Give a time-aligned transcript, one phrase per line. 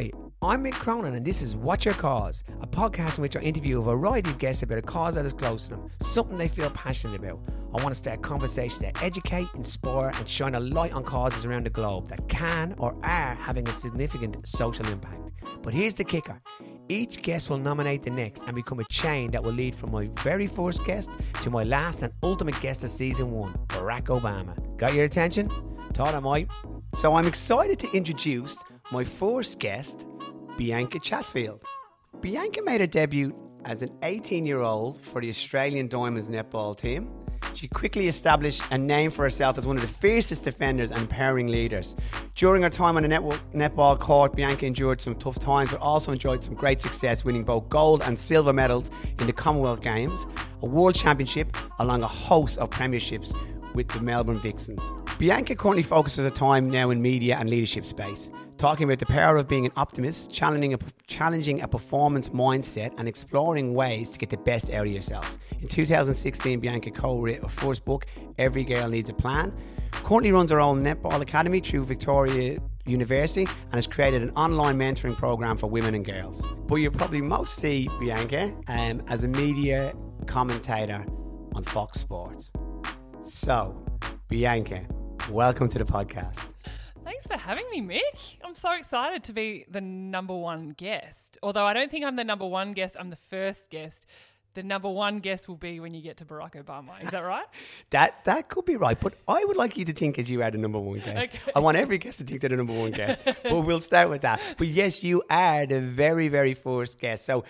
[0.00, 0.10] Hi,
[0.40, 3.80] I'm Mick Cronin, and this is What's Your Cause, a podcast in which I interview
[3.80, 6.70] a variety of guests about a cause that is close to them, something they feel
[6.70, 7.38] passionate about.
[7.74, 11.66] I want to start conversations that educate, inspire, and shine a light on causes around
[11.66, 15.32] the globe that can or are having a significant social impact.
[15.60, 16.40] But here's the kicker
[16.88, 20.08] each guest will nominate the next and become a chain that will lead from my
[20.22, 21.10] very first guest
[21.42, 24.56] to my last and ultimate guest of season one, Barack Obama.
[24.78, 25.50] Got your attention?
[25.92, 26.48] Thought I might.
[26.94, 28.56] So I'm excited to introduce
[28.92, 30.04] my first guest,
[30.58, 31.62] Bianca Chatfield.
[32.20, 37.10] Bianca made her debut as an 18 year old for the Australian Diamonds netball team.
[37.54, 41.48] She quickly established a name for herself as one of the fiercest defenders and empowering
[41.48, 41.96] leaders.
[42.34, 46.44] During her time on the netball court, Bianca endured some tough times, but also enjoyed
[46.44, 50.26] some great success, winning both gold and silver medals in the Commonwealth Games,
[50.62, 53.34] a World Championship, along a host of premierships
[53.74, 54.92] with the Melbourne Vixens.
[55.18, 59.36] Bianca currently focuses her time now in media and leadership space, talking about the power
[59.36, 64.30] of being an optimist, challenging a, challenging a performance mindset, and exploring ways to get
[64.30, 65.38] the best out of yourself.
[65.60, 68.06] In 2016, Bianca co-wrote her first book,
[68.38, 69.52] Every Girl Needs a Plan.
[69.92, 75.16] Currently runs her own netball academy through Victoria University and has created an online mentoring
[75.16, 76.46] program for women and girls.
[76.66, 79.94] But you probably most see Bianca um, as a media
[80.26, 81.04] commentator
[81.54, 82.52] on Fox Sports.
[83.30, 83.80] So,
[84.26, 84.84] Bianca,
[85.30, 86.48] welcome to the podcast.
[87.04, 88.38] Thanks for having me, Mick.
[88.42, 91.38] I'm so excited to be the number one guest.
[91.40, 94.06] Although I don't think I'm the number one guest, I'm the first guest.
[94.54, 97.00] The number one guest will be when you get to Barack Obama.
[97.04, 97.46] Is that right?
[97.90, 100.50] that that could be right, but I would like you to think as you are
[100.50, 101.32] the number one guest.
[101.32, 101.52] Okay.
[101.54, 103.24] I want every guest to think they're the number one guest.
[103.44, 104.40] but we'll start with that.
[104.58, 107.26] But yes, you are the very, very first guest.
[107.26, 107.44] So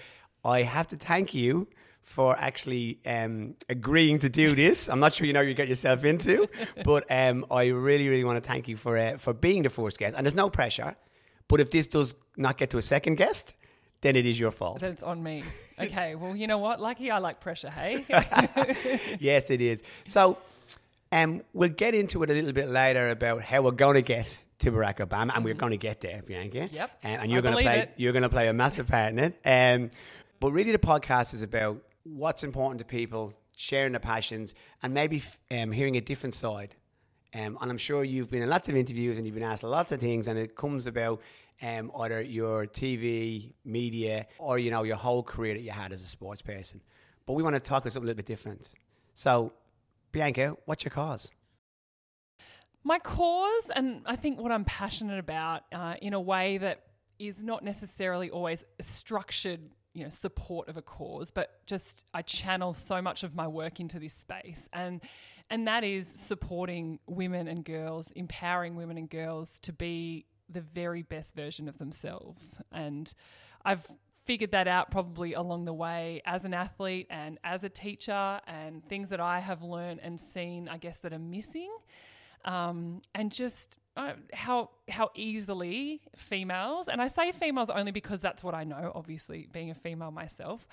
[0.44, 1.68] I have to thank you
[2.10, 4.88] for actually um, agreeing to do this.
[4.88, 6.48] I'm not sure you know you get yourself into,
[6.84, 9.96] but um, I really, really want to thank you for uh, for being the first
[9.96, 10.16] guest.
[10.16, 10.96] And there's no pressure,
[11.46, 13.54] but if this does not get to a second guest,
[14.00, 14.80] then it is your fault.
[14.80, 15.44] Then it's on me.
[15.80, 16.14] Okay.
[16.14, 16.78] well, you know what?
[16.78, 17.70] Lucky I like pressure.
[17.70, 18.04] Hey.
[19.18, 19.82] yes, it is.
[20.06, 20.36] So,
[21.10, 24.26] um, we'll get into it a little bit later about how we're going to get
[24.58, 25.44] to Barack Obama, and mm-hmm.
[25.44, 26.68] we're going to get there, Bianca.
[26.70, 26.90] Yep.
[27.02, 27.78] Um, and you're going to play.
[27.78, 27.94] It.
[27.96, 29.40] You're going to play a massive part in it.
[29.42, 29.90] Um,
[30.38, 31.80] but really, the podcast is about
[32.16, 36.74] what's important to people, sharing their passions, and maybe um, hearing a different side.
[37.32, 39.92] Um, and I'm sure you've been in lots of interviews and you've been asked lots
[39.92, 41.20] of things, and it comes about
[41.62, 46.02] um, either your TV, media, or you know your whole career that you had as
[46.02, 46.80] a sports person.
[47.26, 48.70] But we want to talk about something a little bit different.
[49.14, 49.52] So,
[50.10, 51.30] Bianca, what's your cause?
[52.82, 56.80] My cause, and I think what I'm passionate about, uh, in a way that
[57.18, 59.60] is not necessarily always structured
[59.92, 63.80] you know support of a cause but just I channel so much of my work
[63.80, 64.68] into this space.
[64.72, 65.00] And
[65.50, 71.02] and that is supporting women and girls empowering women and girls to be the very
[71.02, 72.58] best version of themselves.
[72.72, 73.12] And
[73.64, 73.86] I've
[74.26, 78.84] figured that out probably along the way as an athlete and as a teacher and
[78.88, 81.74] things that I have learned and seen I guess that are missing.
[82.44, 88.42] Um, and just uh, how how easily females, and I say females only because that's
[88.42, 90.66] what I know, obviously being a female myself,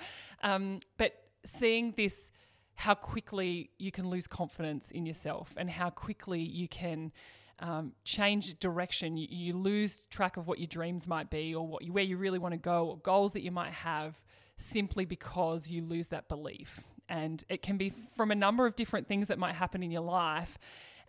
[0.44, 1.12] um, but
[1.44, 2.32] seeing this,
[2.76, 7.12] how quickly you can lose confidence in yourself, and how quickly you can.
[7.60, 9.18] Um, change direction.
[9.18, 12.16] You, you, lose track of what your dreams might be, or what you, where you
[12.16, 14.22] really want to go, or goals that you might have,
[14.58, 16.84] simply because you lose that belief.
[17.10, 20.04] And it can be from a number of different things that might happen in your
[20.04, 20.60] life.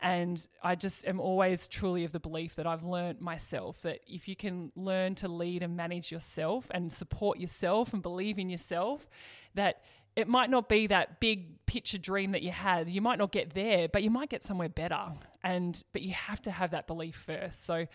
[0.00, 4.28] And I just am always truly of the belief that I've learned myself that if
[4.28, 9.08] you can learn to lead and manage yourself and support yourself and believe in yourself,
[9.54, 9.82] that
[10.18, 12.88] it might not be that big picture dream that you had.
[12.88, 15.12] You might not get there, but you might get somewhere better.
[15.44, 17.64] And but you have to have that belief first.
[17.64, 17.86] So,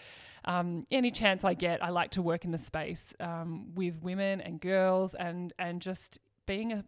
[0.45, 4.39] um, any chance I get, I like to work in the space um, with women
[4.39, 6.83] and girls, and and just being a, a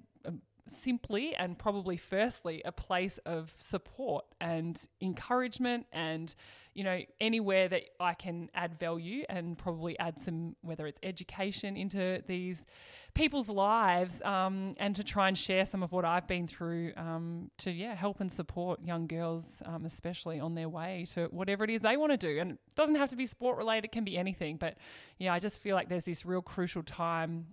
[0.69, 6.33] simply and probably firstly a place of support and encouragement and
[6.73, 11.77] you know anywhere that I can add value and probably add some whether it's education
[11.77, 12.65] into these
[13.13, 17.49] people's lives um, and to try and share some of what I've been through um,
[17.59, 21.69] to yeah help and support young girls um, especially on their way to whatever it
[21.69, 22.39] is they want to do.
[22.39, 24.77] And it doesn't have to be sport related it can be anything but
[25.17, 27.47] yeah I just feel like there's this real crucial time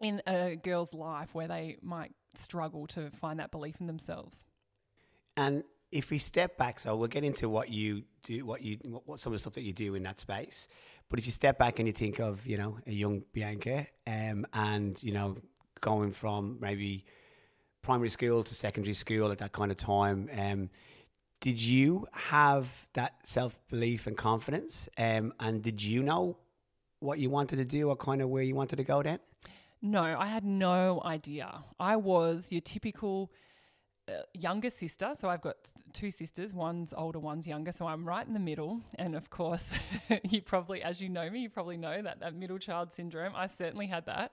[0.00, 4.44] in a girl's life where they might struggle to find that belief in themselves.
[5.36, 9.20] And if we step back, so we'll get into what you do, what you, what
[9.20, 10.68] some of the stuff that you do in that space.
[11.08, 14.46] But if you step back and you think of, you know, a young Bianca, um,
[14.52, 15.38] and you know,
[15.80, 17.04] going from maybe
[17.82, 20.70] primary school to secondary school at that kind of time, um,
[21.40, 24.88] did you have that self belief and confidence?
[24.98, 26.36] Um, and did you know
[27.00, 29.20] what you wanted to do or kind of where you wanted to go then?
[29.80, 31.64] No, I had no idea.
[31.78, 33.30] I was your typical
[34.08, 35.12] uh, younger sister.
[35.14, 35.56] So I've got
[35.92, 36.52] two sisters.
[36.52, 37.72] One's older, one's younger.
[37.72, 38.80] So I'm right in the middle.
[38.96, 39.72] And of course,
[40.24, 43.34] you probably, as you know me, you probably know that that middle child syndrome.
[43.36, 44.32] I certainly had that.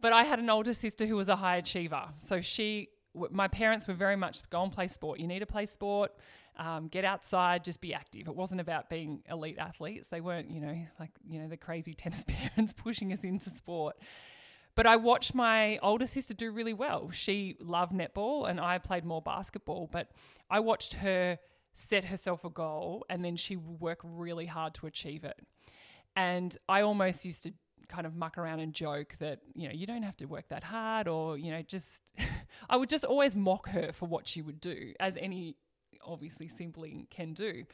[0.00, 2.08] But I had an older sister who was a high achiever.
[2.18, 5.20] So she, my parents were very much go and play sport.
[5.20, 6.12] You need to play sport.
[6.58, 8.28] Um, get outside, just be active.
[8.28, 10.08] It wasn't about being elite athletes.
[10.08, 13.96] They weren't, you know, like, you know, the crazy tennis parents pushing us into sport.
[14.74, 17.10] But I watched my older sister do really well.
[17.10, 19.88] She loved netball and I played more basketball.
[19.90, 20.10] But
[20.50, 21.38] I watched her
[21.74, 25.38] set herself a goal and then she would work really hard to achieve it.
[26.16, 27.52] And I almost used to
[27.88, 30.64] kind of muck around and joke that, you know, you don't have to work that
[30.64, 32.02] hard or, you know, just,
[32.70, 35.56] I would just always mock her for what she would do, as any
[36.04, 37.64] obviously sibling can do.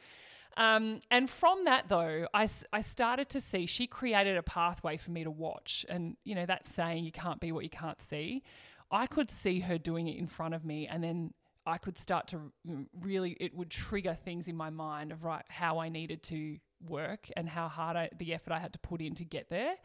[0.57, 5.11] Um, and from that, though, I, I started to see she created a pathway for
[5.11, 5.85] me to watch.
[5.87, 8.43] And, you know, that saying, you can't be what you can't see.
[8.91, 10.87] I could see her doing it in front of me.
[10.87, 11.33] And then
[11.65, 12.51] I could start to
[12.99, 16.57] really, it would trigger things in my mind of right, how I needed to
[16.87, 19.75] work and how hard I, the effort I had to put in to get there.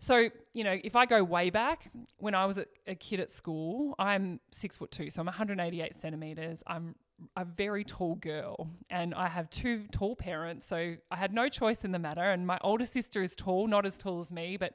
[0.00, 3.30] So, you know, if I go way back, when I was a, a kid at
[3.30, 6.62] school, I'm six foot two, so I'm 188 centimeters.
[6.66, 6.94] I'm
[7.36, 11.84] a very tall girl and I have two tall parents, so I had no choice
[11.84, 12.22] in the matter.
[12.22, 14.74] And my older sister is tall, not as tall as me, but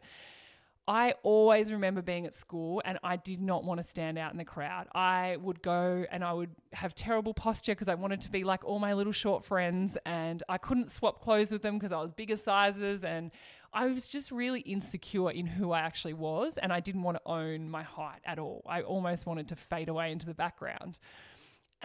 [0.88, 4.38] I always remember being at school and I did not want to stand out in
[4.38, 4.88] the crowd.
[4.94, 8.64] I would go and I would have terrible posture because I wanted to be like
[8.64, 12.12] all my little short friends and I couldn't swap clothes with them because I was
[12.12, 13.32] bigger sizes and
[13.74, 17.30] I was just really insecure in who I actually was and I didn't want to
[17.30, 18.62] own my height at all.
[18.68, 21.00] I almost wanted to fade away into the background.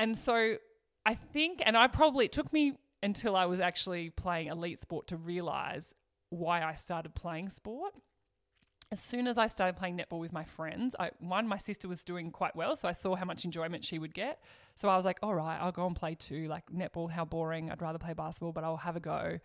[0.01, 0.57] And so
[1.05, 5.07] I think, and I probably, it took me until I was actually playing elite sport
[5.09, 5.95] to realize
[6.31, 7.93] why I started playing sport.
[8.91, 12.03] As soon as I started playing netball with my friends, I, one, my sister was
[12.03, 14.43] doing quite well, so I saw how much enjoyment she would get.
[14.75, 16.49] So I was like, all right, I'll go and play too.
[16.49, 17.71] Like netball, how boring.
[17.71, 19.39] I'd rather play basketball, but I'll have a go.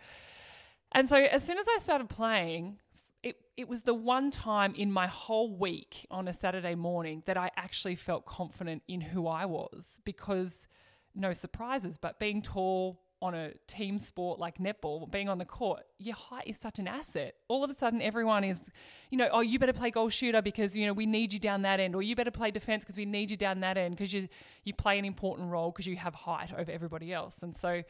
[0.94, 2.80] And so as soon as I started playing,
[3.25, 7.38] it, it was the one time in my whole week on a Saturday morning that
[7.38, 10.68] I actually felt confident in who I was because
[11.16, 15.81] no surprises, but being tall on a team sport like netball, being on the court,
[15.98, 17.33] your height is such an asset.
[17.48, 18.69] All of a sudden, everyone is,
[19.10, 21.63] you know, oh, you better play goal shooter because, you know, we need you down
[21.63, 24.13] that end, or you better play defense because we need you down that end because
[24.13, 24.27] you,
[24.66, 27.38] you play an important role because you have height over everybody else.
[27.42, 27.81] And so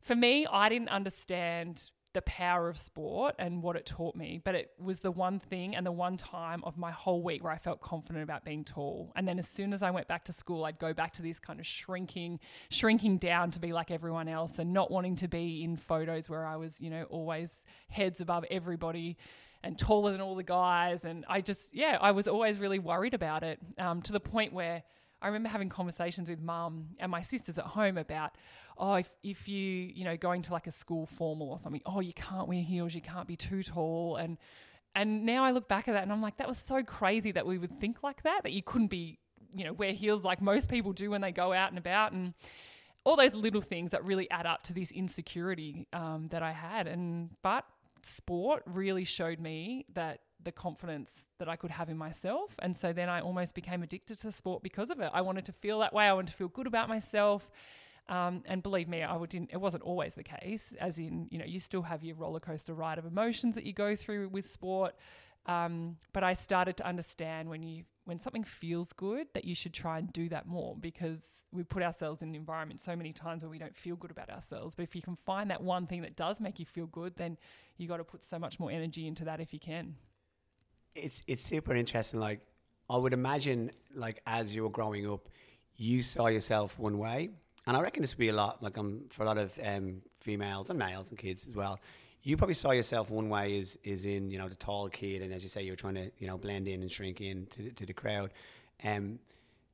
[0.00, 4.40] for me, I didn't understand the power of sport and what it taught me.
[4.42, 7.52] But it was the one thing and the one time of my whole week where
[7.52, 9.12] I felt confident about being tall.
[9.14, 11.38] And then as soon as I went back to school, I'd go back to this
[11.38, 12.40] kind of shrinking,
[12.70, 16.46] shrinking down to be like everyone else and not wanting to be in photos where
[16.46, 19.18] I was, you know, always heads above everybody
[19.62, 21.04] and taller than all the guys.
[21.04, 24.54] And I just, yeah, I was always really worried about it um, to the point
[24.54, 24.84] where
[25.20, 28.36] I remember having conversations with mum and my sisters at home about,
[28.78, 32.00] oh, if, if you, you know, going to like a school formal or something, oh,
[32.00, 34.16] you can't wear heels, you can't be too tall.
[34.16, 34.38] And,
[34.94, 37.46] and now I look back at that and I'm like, that was so crazy that
[37.46, 39.18] we would think like that, that you couldn't be,
[39.54, 42.12] you know, wear heels like most people do when they go out and about.
[42.12, 42.34] And
[43.04, 46.88] all those little things that really add up to this insecurity um, that I had.
[46.88, 47.64] And, but
[48.02, 52.54] sport really showed me that the confidence that I could have in myself.
[52.58, 55.10] And so then I almost became addicted to sport because of it.
[55.12, 56.04] I wanted to feel that way.
[56.04, 57.48] I wanted to feel good about myself.
[58.08, 59.50] Um, and believe me, I didn't.
[59.52, 60.72] It wasn't always the case.
[60.80, 63.72] As in, you know, you still have your roller coaster ride of emotions that you
[63.72, 64.94] go through with sport.
[65.46, 69.72] Um, but I started to understand when you when something feels good that you should
[69.72, 73.42] try and do that more because we put ourselves in an environment so many times
[73.42, 74.76] where we don't feel good about ourselves.
[74.76, 77.36] But if you can find that one thing that does make you feel good, then
[77.78, 79.96] you got to put so much more energy into that if you can
[80.96, 82.18] it's it's super interesting.
[82.18, 82.40] Like
[82.90, 85.28] I would imagine, like as you were growing up,
[85.76, 87.30] you saw yourself one way,
[87.66, 90.02] and I reckon this would be a lot like um, for a lot of um,
[90.20, 91.80] females and males and kids as well.
[92.22, 95.32] You probably saw yourself one way is is in you know the tall kid, and
[95.32, 97.86] as you say, you're trying to you know blend in and shrink in to, to
[97.86, 98.32] the crowd.
[98.84, 99.18] Um,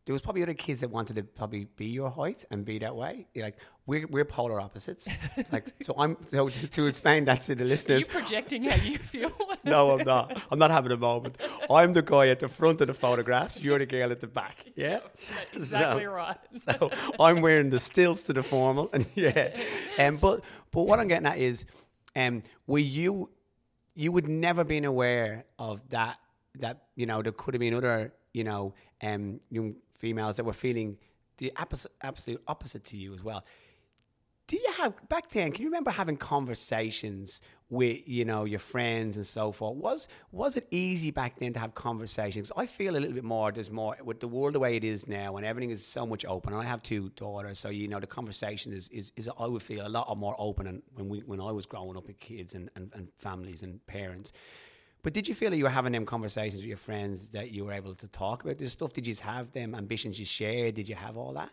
[0.05, 2.97] there was probably other kids that wanted to probably be your height and be that
[2.97, 3.29] way.
[3.35, 5.09] You're like we're we're polar opposites.
[5.53, 8.09] like so, I'm so to, to, explain that to the listeners.
[8.09, 9.33] Are you projecting how you feel?
[9.65, 10.43] no, I'm not.
[10.51, 11.39] I'm not having a moment.
[11.71, 13.61] I'm the guy at the front of the photographs.
[13.61, 14.67] You're the girl at the back.
[14.75, 15.01] Yeah,
[15.53, 16.39] exactly so, right.
[16.55, 16.91] so
[17.21, 19.55] I'm wearing the stilts to the formal, and yeah.
[19.99, 21.67] Um, but but what I'm getting at is,
[22.17, 23.29] um, were you
[23.95, 26.19] you would never been aware of that
[26.59, 30.53] that you know there could have been other you know um young females that were
[30.53, 30.99] feeling
[31.39, 33.45] the absolute, opposite to you as well.
[34.49, 35.53] do you have back then?
[35.53, 37.41] Can you remember having conversations
[37.71, 39.77] with you know your friends and so forth?
[39.77, 42.51] Was was it easy back then to have conversations?
[42.57, 43.53] I feel a little bit more.
[43.53, 46.25] There's more with the world the way it is now, and everything is so much
[46.27, 46.53] open.
[46.53, 49.87] I have two daughters, so you know the conversation is is, is I would feel
[49.87, 50.67] a lot more open.
[50.67, 53.85] And when we when I was growing up with kids and, and, and families and
[53.87, 54.33] parents.
[55.03, 57.65] But did you feel that you were having them conversations with your friends that you
[57.65, 58.93] were able to talk about this stuff?
[58.93, 60.75] Did you have them ambitions you shared?
[60.75, 61.51] Did you have all that?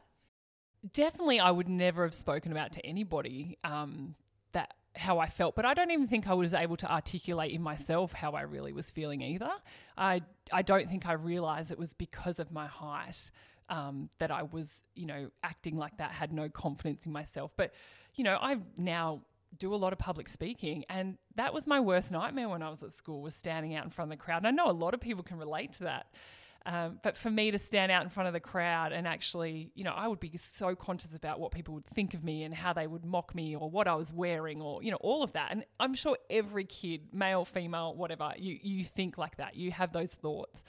[0.92, 4.16] definitely I would never have spoken about to anybody um,
[4.54, 7.62] that how I felt, but I don't even think I was able to articulate in
[7.62, 9.52] myself how I really was feeling either.
[9.98, 13.32] I I don't think I realized it was because of my height
[13.70, 17.54] um, that I was you know acting like that, had no confidence in myself.
[17.56, 17.74] But
[18.16, 19.22] you know I now
[19.58, 22.84] do a lot of public speaking and that was my worst nightmare when I was
[22.84, 24.40] at school was standing out in front of the crowd.
[24.40, 26.08] And I know a lot of people can relate to that.
[26.66, 29.84] Um, but for me to stand out in front of the crowd and actually, you
[29.84, 32.74] know, I would be so conscious about what people would think of me and how
[32.74, 35.52] they would mock me or what I was wearing or, you know, all of that.
[35.52, 39.56] And I'm sure every kid, male, female, whatever, you, you think like that.
[39.56, 40.64] You have those thoughts.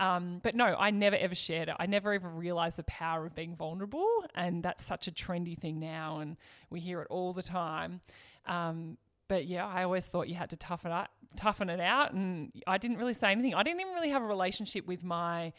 [0.00, 1.76] Um, but no, I never ever shared it.
[1.78, 4.24] I never ever realized the power of being vulnerable.
[4.34, 6.20] And that's such a trendy thing now.
[6.20, 6.36] And
[6.70, 8.00] we hear it all the time.
[8.46, 8.96] Um,
[9.28, 12.78] but yeah, I always thought you had to toughen up, toughen it out, and I
[12.78, 13.54] didn't really say anything.
[13.54, 15.52] I didn't even really have a relationship with my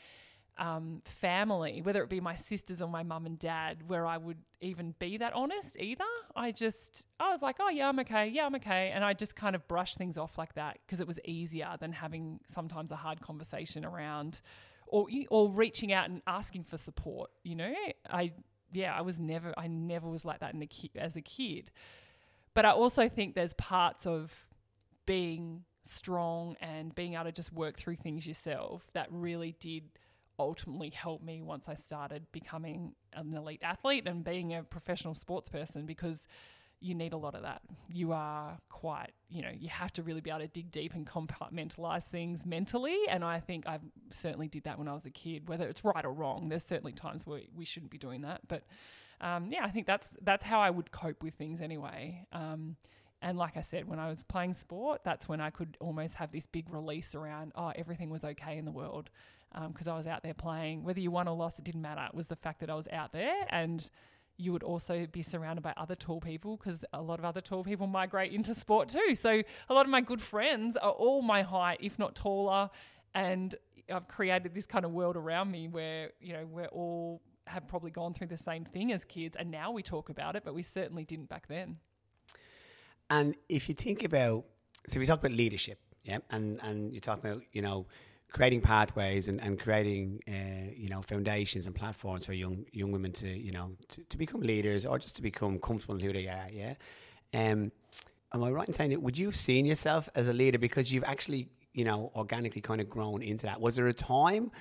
[0.57, 4.39] um, family, whether it be my sisters or my mum and dad, where I would
[4.61, 6.05] even be that honest either.
[6.35, 9.35] I just, I was like, oh yeah, I'm okay, yeah, I'm okay, and I just
[9.35, 12.95] kind of brushed things off like that because it was easier than having sometimes a
[12.95, 14.41] hard conversation around,
[14.87, 17.31] or or reaching out and asking for support.
[17.43, 17.73] You know,
[18.09, 18.33] I
[18.71, 21.71] yeah, I was never, I never was like that in a ki- as a kid.
[22.53, 24.47] But I also think there's parts of
[25.05, 29.83] being strong and being able to just work through things yourself that really did
[30.41, 35.50] ultimately help me once I started becoming an elite athlete and being a professional sports
[35.50, 36.27] person because
[36.81, 37.62] you need a lot of that.
[37.93, 41.05] You are quite, you know, you have to really be able to dig deep and
[41.05, 42.98] compartmentalize things mentally.
[43.07, 43.79] And I think I
[44.10, 46.50] certainly did that when I was a kid, whether it's right or wrong.
[46.50, 48.41] There's certainly times where we shouldn't be doing that.
[48.48, 48.63] But
[49.21, 52.25] um, yeah, I think that's that's how I would cope with things anyway.
[52.33, 52.77] Um,
[53.21, 56.31] and like I said, when I was playing sport, that's when I could almost have
[56.31, 59.12] this big release around, oh, everything was okay in the world
[59.67, 60.84] because um, I was out there playing.
[60.84, 62.05] Whether you won or lost, it didn't matter.
[62.05, 63.88] It was the fact that I was out there and
[64.38, 67.63] you would also be surrounded by other tall people because a lot of other tall
[67.63, 69.13] people migrate into sport too.
[69.13, 72.70] So a lot of my good friends are all my height, if not taller.
[73.13, 73.53] And
[73.93, 77.91] I've created this kind of world around me where, you know, we're all have probably
[77.91, 80.63] gone through the same thing as kids, and now we talk about it, but we
[80.63, 81.77] certainly didn't back then.
[83.10, 84.46] And if you think about,
[84.88, 87.88] so we talk about leadership, yeah, and and you talk about you know
[88.31, 93.11] creating pathways and, and creating uh, you know foundations and platforms for young young women
[93.11, 96.27] to you know to, to become leaders or just to become comfortable in who they
[96.27, 96.73] are, yeah.
[97.33, 97.71] Um,
[98.33, 99.01] am I right in saying that?
[99.01, 102.81] Would you have seen yourself as a leader because you've actually you know organically kind
[102.81, 103.59] of grown into that?
[103.59, 104.51] Was there a time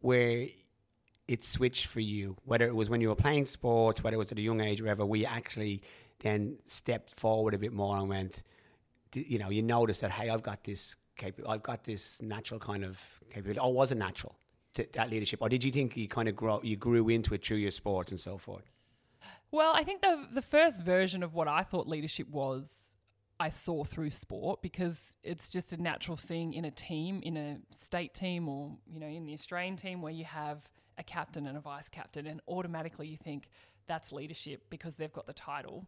[0.00, 0.48] where
[1.28, 4.32] it switched for you, whether it was when you were playing sports, whether it was
[4.32, 5.82] at a young age, wherever, we actually
[6.20, 8.42] then stepped forward a bit more and went,
[9.14, 12.84] you know, you noticed that, hey, I've got this capable, I've got this natural kind
[12.84, 13.60] of capability.
[13.60, 14.34] Or was it natural
[14.74, 17.44] to, that leadership, or did you think you kind of grow, you grew into it
[17.44, 18.70] through your sports and so forth?
[19.50, 22.94] Well, I think the the first version of what I thought leadership was
[23.40, 27.58] I saw through sport because it's just a natural thing in a team, in a
[27.70, 31.56] state team or, you know, in the Australian team where you have a captain and
[31.56, 33.48] a vice captain, and automatically you think
[33.86, 35.86] that's leadership because they've got the title.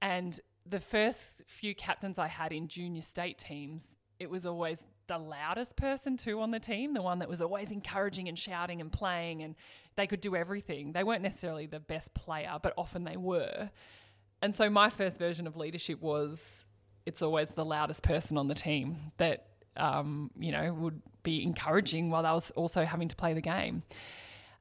[0.00, 5.18] And the first few captains I had in junior state teams, it was always the
[5.18, 8.92] loudest person too on the team, the one that was always encouraging and shouting and
[8.92, 9.54] playing, and
[9.96, 10.92] they could do everything.
[10.92, 13.70] They weren't necessarily the best player, but often they were.
[14.42, 16.64] And so my first version of leadership was
[17.06, 19.46] it's always the loudest person on the team that
[19.76, 23.82] um, you know would be encouraging while I was also having to play the game.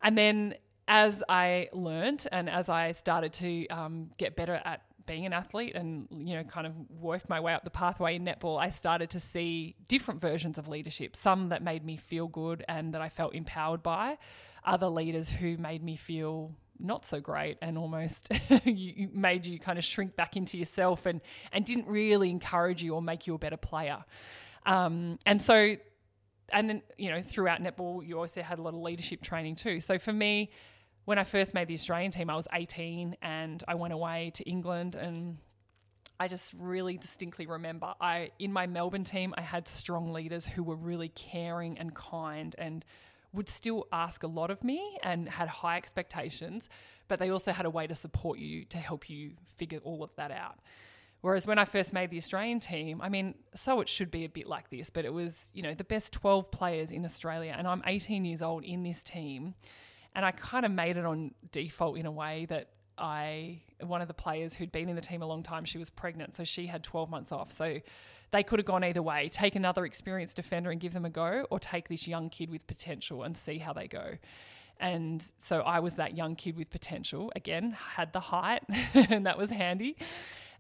[0.02, 0.56] And then
[0.88, 5.76] as I learned and as I started to um, get better at being an athlete
[5.76, 9.10] and you know kind of worked my way up the pathway in netball i started
[9.10, 13.10] to see different versions of leadership some that made me feel good and that i
[13.10, 14.18] felt empowered by
[14.66, 18.32] other leaders who made me feel not so great and almost
[18.66, 21.22] you, made you kind of shrink back into yourself and
[21.52, 24.04] and didn't really encourage you or make you a better player.
[24.66, 25.76] Um, and so
[26.54, 29.80] and then you know throughout netball you also had a lot of leadership training too.
[29.80, 30.52] So for me
[31.08, 34.44] when i first made the australian team i was 18 and i went away to
[34.44, 35.38] england and
[36.20, 40.64] i just really distinctly remember i in my melbourne team i had strong leaders who
[40.64, 42.84] were really caring and kind and
[43.34, 46.70] would still ask a lot of me and had high expectations,
[47.08, 50.14] but they also had a way to support you to help you figure all of
[50.16, 50.60] that out.
[51.22, 54.30] Whereas when I first made the Australian team, I mean, so it should be a
[54.30, 57.56] bit like this, but it was, you know, the best 12 players in Australia.
[57.58, 59.56] And I'm 18 years old in this team.
[60.16, 64.08] And I kind of made it on default in a way that I, one of
[64.08, 66.36] the players who'd been in the team a long time, she was pregnant.
[66.36, 67.52] So she had 12 months off.
[67.52, 67.80] So
[68.32, 71.46] they could have gone either way take another experienced defender and give them a go,
[71.50, 74.14] or take this young kid with potential and see how they go.
[74.80, 77.32] And so I was that young kid with potential.
[77.36, 79.98] Again, had the height, and that was handy.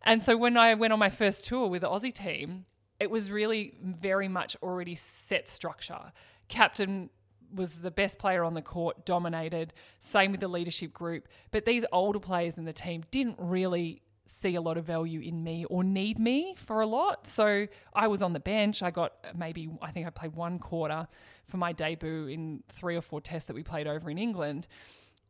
[0.03, 2.65] And so when I went on my first tour with the Aussie team,
[2.99, 6.11] it was really very much already set structure.
[6.47, 7.09] Captain
[7.53, 9.73] was the best player on the court, dominated.
[9.99, 11.27] Same with the leadership group.
[11.51, 15.43] But these older players in the team didn't really see a lot of value in
[15.43, 17.25] me or need me for a lot.
[17.25, 18.83] So I was on the bench.
[18.83, 21.07] I got maybe, I think I played one quarter
[21.45, 24.67] for my debut in three or four tests that we played over in England.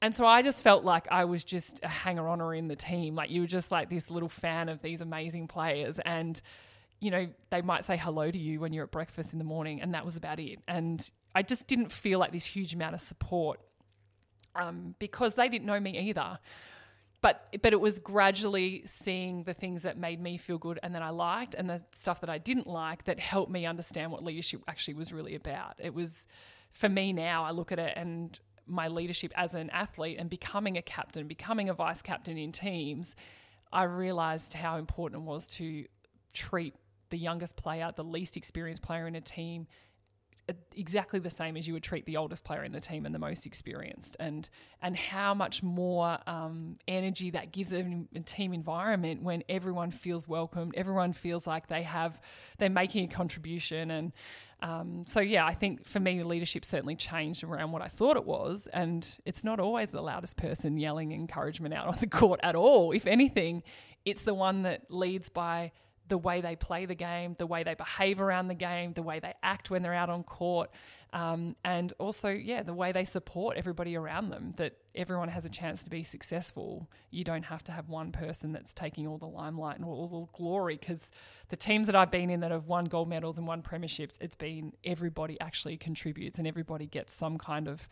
[0.02, 3.16] And so I just felt like I was just a hanger oner in the team.
[3.16, 6.00] Like you were just like this little fan of these amazing players.
[6.00, 6.40] And,
[7.00, 9.82] you know, they might say hello to you when you're at breakfast in the morning,
[9.82, 10.60] and that was about it.
[10.68, 13.60] And I just didn't feel like this huge amount of support
[14.56, 16.40] um, because they didn't know me either
[17.22, 21.02] but but it was gradually seeing the things that made me feel good and that
[21.02, 24.62] I liked and the stuff that I didn't like that helped me understand what leadership
[24.68, 25.76] actually was really about.
[25.80, 26.26] It was
[26.72, 30.78] for me now I look at it and my leadership as an athlete and becoming
[30.78, 33.16] a captain, becoming a vice captain in teams,
[33.72, 35.86] I realized how important it was to
[36.34, 36.76] treat
[37.10, 39.68] the youngest player, the least experienced player in a team
[40.76, 43.20] exactly the same as you would treat the oldest player in the team and the
[43.20, 44.50] most experienced, and
[44.82, 50.28] and how much more um, energy that gives a, a, team environment when everyone feels
[50.28, 52.20] welcomed, everyone feels like they have
[52.58, 54.14] they're making a contribution, and
[54.62, 58.26] um, so yeah, I think for me, leadership certainly changed around what I thought it
[58.26, 62.56] was, and it's not always the loudest person yelling encouragement out on the court at
[62.56, 62.92] all.
[62.92, 63.64] If anything,
[64.06, 65.72] it's the one that leads by
[66.08, 69.20] the way they play the game, the way they behave around the game, the way
[69.20, 70.70] they act when they're out on court,
[71.14, 75.50] um, and also, yeah, the way they support everybody around them, that everyone has a
[75.50, 76.90] chance to be successful.
[77.12, 80.38] You don't have to have one person that's taking all the limelight and all the
[80.38, 81.10] glory because
[81.48, 84.36] the teams that I've been in that have won gold medals and won premierships, it's
[84.36, 87.88] been everybody actually contributes and everybody gets some kind of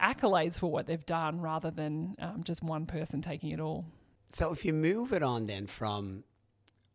[0.00, 3.86] accolades for what they've done rather than um, just one person taking it all.
[4.30, 6.24] So if you move it on then from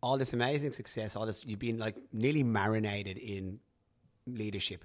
[0.01, 3.59] all this amazing success, all this, you've been like nearly marinated in
[4.25, 4.83] leadership,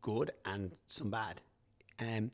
[0.00, 1.40] good and some bad.
[1.98, 2.30] Um,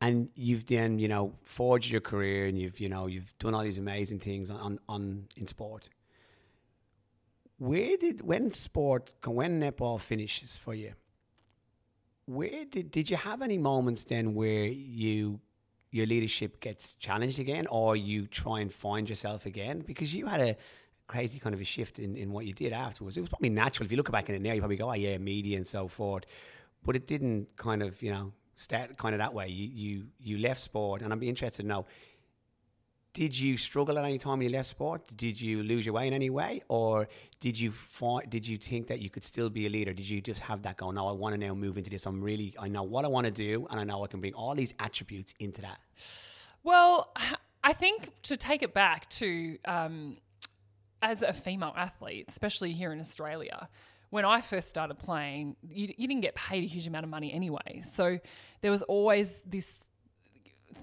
[0.00, 3.62] and you've then, you know, forged your career and you've, you know, you've done all
[3.62, 5.88] these amazing things on, on in sport.
[7.58, 10.92] Where did, when sport, when netball finishes for you,
[12.26, 15.40] where did, did you have any moments then where you
[15.90, 20.40] your leadership gets challenged again or you try and find yourself again because you had
[20.40, 20.56] a
[21.08, 23.16] crazy kind of a shift in, in what you did afterwards.
[23.16, 23.86] It was probably natural.
[23.86, 25.88] If you look back in it now, you probably go, oh, yeah, media and so
[25.88, 26.24] forth.
[26.84, 29.48] But it didn't kind of, you know, start kind of that way.
[29.48, 31.86] You, you, you left sport, and be interested to know
[33.14, 35.02] did you struggle at any time when you left sport?
[35.16, 37.08] Did you lose your way in any way, or
[37.40, 39.92] did you find, did you think that you could still be a leader?
[39.92, 40.92] Did you just have that go?
[40.92, 42.06] No, I want to now move into this.
[42.06, 44.34] I'm really, I know what I want to do, and I know I can bring
[44.34, 45.78] all these attributes into that.
[46.62, 47.12] Well,
[47.64, 50.18] I think to take it back to um,
[51.02, 53.68] as a female athlete, especially here in Australia,
[54.10, 57.32] when I first started playing, you, you, didn't get paid a huge amount of money
[57.32, 57.82] anyway.
[57.84, 58.18] So
[58.62, 59.70] there was always this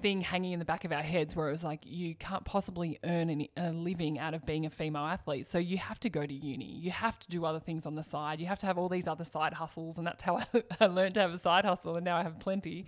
[0.02, 3.00] thing hanging in the back of our heads where it was like you can't possibly
[3.04, 5.48] earn any, a living out of being a female athlete.
[5.48, 6.66] So you have to go to uni.
[6.66, 8.40] You have to do other things on the side.
[8.40, 9.98] You have to have all these other side hustles.
[9.98, 12.40] And that's how I, I learned to have a side hustle and now I have
[12.40, 12.86] plenty.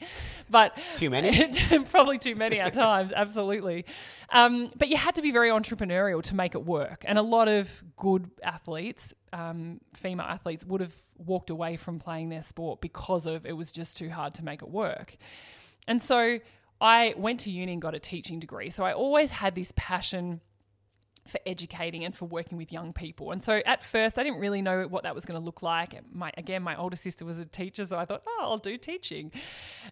[0.50, 1.52] But too many?
[1.92, 3.12] Probably too many at times.
[3.16, 3.86] Absolutely.
[4.30, 7.04] Um, but you had to be very entrepreneurial to make it work.
[7.08, 12.30] And a lot of good athletes um, female athletes would have walked away from playing
[12.30, 15.18] their sport because of it was just too hard to make it work.
[15.88, 16.40] And so
[16.80, 18.70] I went to uni and got a teaching degree.
[18.70, 20.42] So I always had this passion
[21.28, 23.32] for educating and for working with young people.
[23.32, 26.00] And so at first, I didn't really know what that was going to look like.
[26.14, 29.32] My again, my older sister was a teacher, so I thought, oh, I'll do teaching.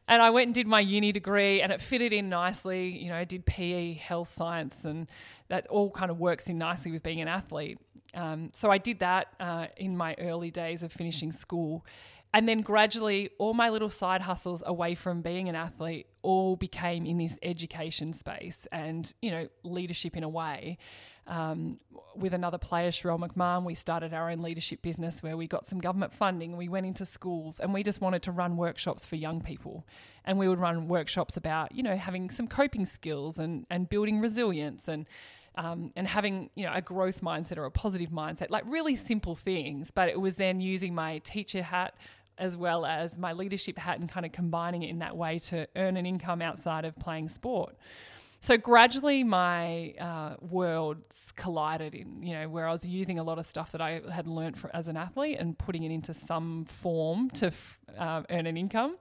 [0.07, 2.97] And I went and did my uni degree, and it fitted in nicely.
[2.97, 5.09] You know, I did PE, health science, and
[5.49, 7.79] that all kind of works in nicely with being an athlete.
[8.13, 11.85] Um, so I did that uh, in my early days of finishing school.
[12.33, 17.05] And then gradually, all my little side hustles away from being an athlete all became
[17.05, 20.77] in this education space and, you know, leadership in a way.
[21.27, 21.79] Um,
[22.15, 25.79] with another player, Sharelle McMahon, we started our own leadership business where we got some
[25.79, 26.55] government funding.
[26.55, 29.87] We went into schools and we just wanted to run workshops for young people.
[30.23, 34.19] And we would run workshops about, you know, having some coping skills and, and building
[34.19, 35.07] resilience and
[35.57, 39.35] um, and having you know a growth mindset or a positive mindset, like really simple
[39.35, 39.91] things.
[39.91, 41.95] But it was then using my teacher hat
[42.37, 45.67] as well as my leadership hat and kind of combining it in that way to
[45.75, 47.75] earn an income outside of playing sport.
[48.41, 53.39] So gradually, my uh, worlds collided in, you know, where I was using a lot
[53.39, 56.65] of stuff that I had learned for, as an athlete and putting it into some
[56.65, 58.97] form to f- uh, earn an income.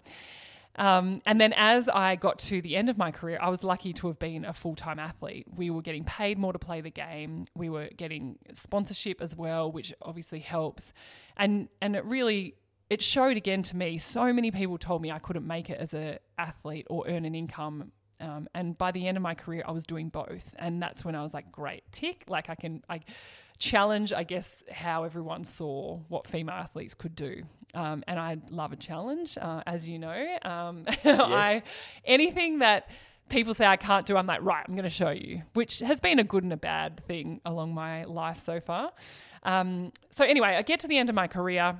[0.76, 3.92] Um, and then as I got to the end of my career, I was lucky
[3.94, 5.46] to have been a full time athlete.
[5.54, 7.46] We were getting paid more to play the game.
[7.54, 10.92] We were getting sponsorship as well, which obviously helps.
[11.36, 12.56] And and it really
[12.90, 13.98] it showed again to me.
[13.98, 17.34] So many people told me I couldn't make it as an athlete or earn an
[17.34, 17.92] income.
[18.20, 21.14] Um, and by the end of my career, I was doing both, and that's when
[21.14, 22.24] I was like, "Great, tick!
[22.28, 23.00] Like I can, I
[23.58, 27.42] challenge, I guess, how everyone saw what female athletes could do.
[27.74, 30.38] Um, and I love a challenge, uh, as you know.
[30.42, 31.20] Um, yes.
[31.20, 31.62] I
[32.04, 32.88] anything that
[33.28, 36.00] people say I can't do, I'm like, right, I'm going to show you, which has
[36.00, 38.92] been a good and a bad thing along my life so far.
[39.42, 41.76] Um, so anyway, I get to the end of my career.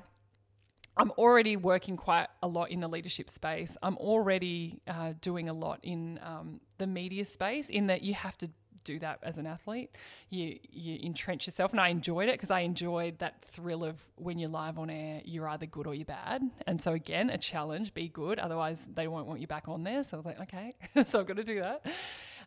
[0.97, 3.77] I'm already working quite a lot in the leadership space.
[3.83, 8.39] I'm already uh, doing a lot in um, the media space, in that you have
[8.39, 8.51] to
[8.83, 9.91] do that as an athlete.
[10.31, 14.39] You you entrench yourself, and I enjoyed it because I enjoyed that thrill of when
[14.39, 16.43] you're live on air, you're either good or you're bad.
[16.67, 20.03] And so again, a challenge: be good, otherwise they won't want you back on there.
[20.03, 20.73] So I was like, okay,
[21.05, 21.87] so I've got to do that.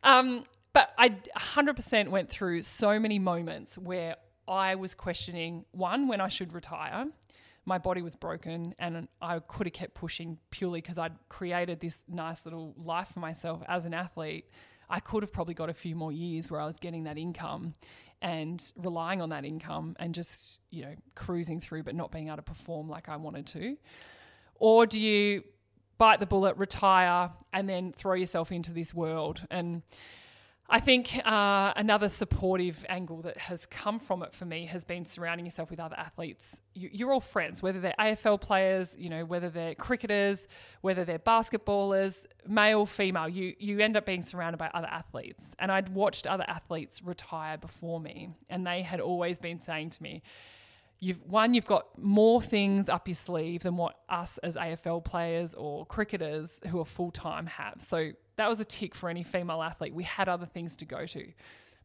[0.04, 6.22] Um, but I 100% went through so many moments where I was questioning one when
[6.22, 7.08] I should retire
[7.68, 12.00] my body was broken and I could have kept pushing purely because I'd created this
[12.08, 14.46] nice little life for myself as an athlete.
[14.90, 17.74] I could have probably got a few more years where I was getting that income
[18.22, 22.38] and relying on that income and just, you know, cruising through but not being able
[22.38, 23.78] to perform like I wanted to?
[24.56, 25.44] Or do you
[25.98, 29.46] bite the bullet, retire, and then throw yourself into this world?
[29.52, 29.84] And
[30.70, 35.06] I think uh, another supportive angle that has come from it for me has been
[35.06, 36.62] surrounding yourself with other athletes.
[36.74, 40.46] You, are all friends, whether they're AFL players, you know, whether they're cricketers,
[40.82, 43.30] whether they're basketballers, male, female.
[43.30, 45.56] You you end up being surrounded by other athletes.
[45.58, 50.04] And I'd watched other athletes retire before me, and they had always been saying to
[50.04, 50.22] me,
[51.00, 55.54] you've one you've got more things up your sleeve than what us as AFL players
[55.54, 57.76] or cricketers who are full time have.
[57.82, 59.94] So that was a tick for any female athlete.
[59.94, 61.32] We had other things to go to.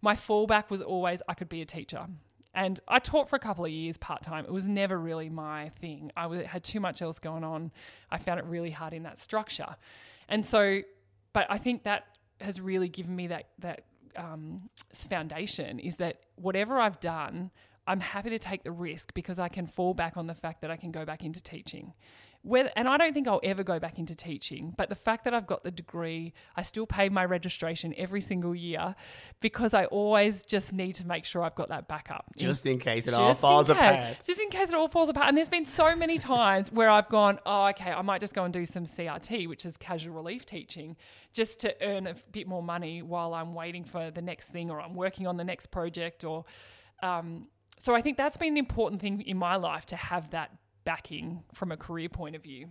[0.01, 2.07] My fallback was always I could be a teacher.
[2.55, 4.45] And I taught for a couple of years part time.
[4.45, 6.13] It was never really my thing.
[6.17, 7.73] I had too much else going on.
[8.11, 9.77] I found it really hard in that structure.
[10.29, 10.81] And so,
[11.33, 12.05] but I think that
[12.41, 13.85] has really given me that that
[14.17, 17.51] um, foundation is that whatever I've done,
[17.87, 20.71] I'm happy to take the risk because I can fall back on the fact that
[20.71, 21.95] I can go back into teaching.
[22.45, 25.33] Whether, and I don't think I'll ever go back into teaching, but the fact that
[25.33, 28.97] I've got the degree, I still pay my registration every single year
[29.41, 32.25] because I always just need to make sure I've got that backup.
[32.37, 34.17] Just in, in case it all falls apart.
[34.25, 35.29] Just in case it all falls apart.
[35.29, 38.43] And there's been so many times where I've gone, oh, okay, I might just go
[38.43, 40.97] and do some CRT, which is casual relief teaching,
[41.33, 44.81] just to earn a bit more money while I'm waiting for the next thing or
[44.81, 46.45] I'm working on the next project or.
[47.05, 47.47] Um,
[47.79, 50.51] so I think that's been an important thing in my life to have that
[50.85, 52.69] backing from a career point of view.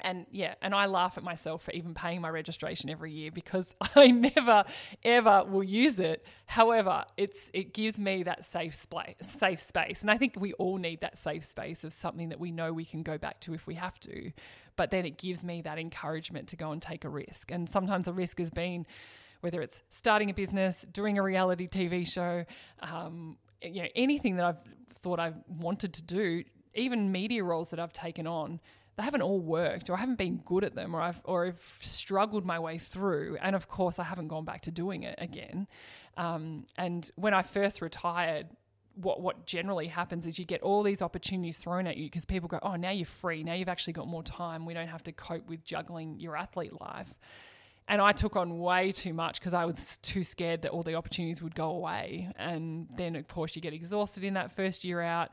[0.00, 3.74] And yeah, and I laugh at myself for even paying my registration every year because
[3.94, 4.64] I never
[5.04, 6.26] ever will use it.
[6.46, 10.02] However, it's it gives me that safe space, safe space.
[10.02, 12.84] And I think we all need that safe space of something that we know we
[12.84, 14.32] can go back to if we have to.
[14.74, 17.52] But then it gives me that encouragement to go and take a risk.
[17.52, 18.86] And sometimes the risk has been
[19.40, 22.44] whether it's starting a business, doing a reality TV show,
[22.80, 24.62] um, you know anything that I've
[25.02, 28.60] thought I wanted to do, even media roles that I've taken on,
[28.96, 31.78] they haven't all worked, or I haven't been good at them, or I've or I've
[31.80, 35.66] struggled my way through, and of course I haven't gone back to doing it again.
[36.16, 38.48] Um, and when I first retired,
[38.94, 42.48] what what generally happens is you get all these opportunities thrown at you because people
[42.48, 44.66] go, oh, now you're free, now you've actually got more time.
[44.66, 47.14] We don't have to cope with juggling your athlete life.
[47.88, 50.94] And I took on way too much because I was too scared that all the
[50.94, 52.30] opportunities would go away.
[52.36, 55.32] And then, of course, you get exhausted in that first year out.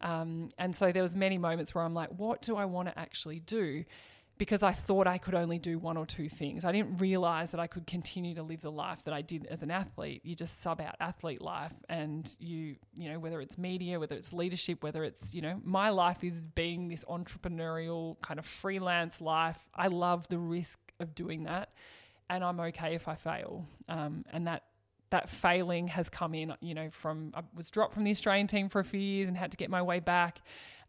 [0.00, 2.98] Um, and so there was many moments where I'm like, what do I want to
[2.98, 3.84] actually do?
[4.36, 6.64] Because I thought I could only do one or two things.
[6.64, 9.64] I didn't realize that I could continue to live the life that I did as
[9.64, 10.20] an athlete.
[10.24, 14.32] You just sub out athlete life and you, you know, whether it's media, whether it's
[14.32, 19.58] leadership, whether it's, you know, my life is being this entrepreneurial kind of freelance life.
[19.74, 21.70] I love the risk of doing that,
[22.30, 23.66] and I'm okay if I fail.
[23.88, 24.62] Um, and that
[25.10, 26.54] that failing has come in.
[26.60, 29.36] You know, from I was dropped from the Australian team for a few years and
[29.36, 30.40] had to get my way back.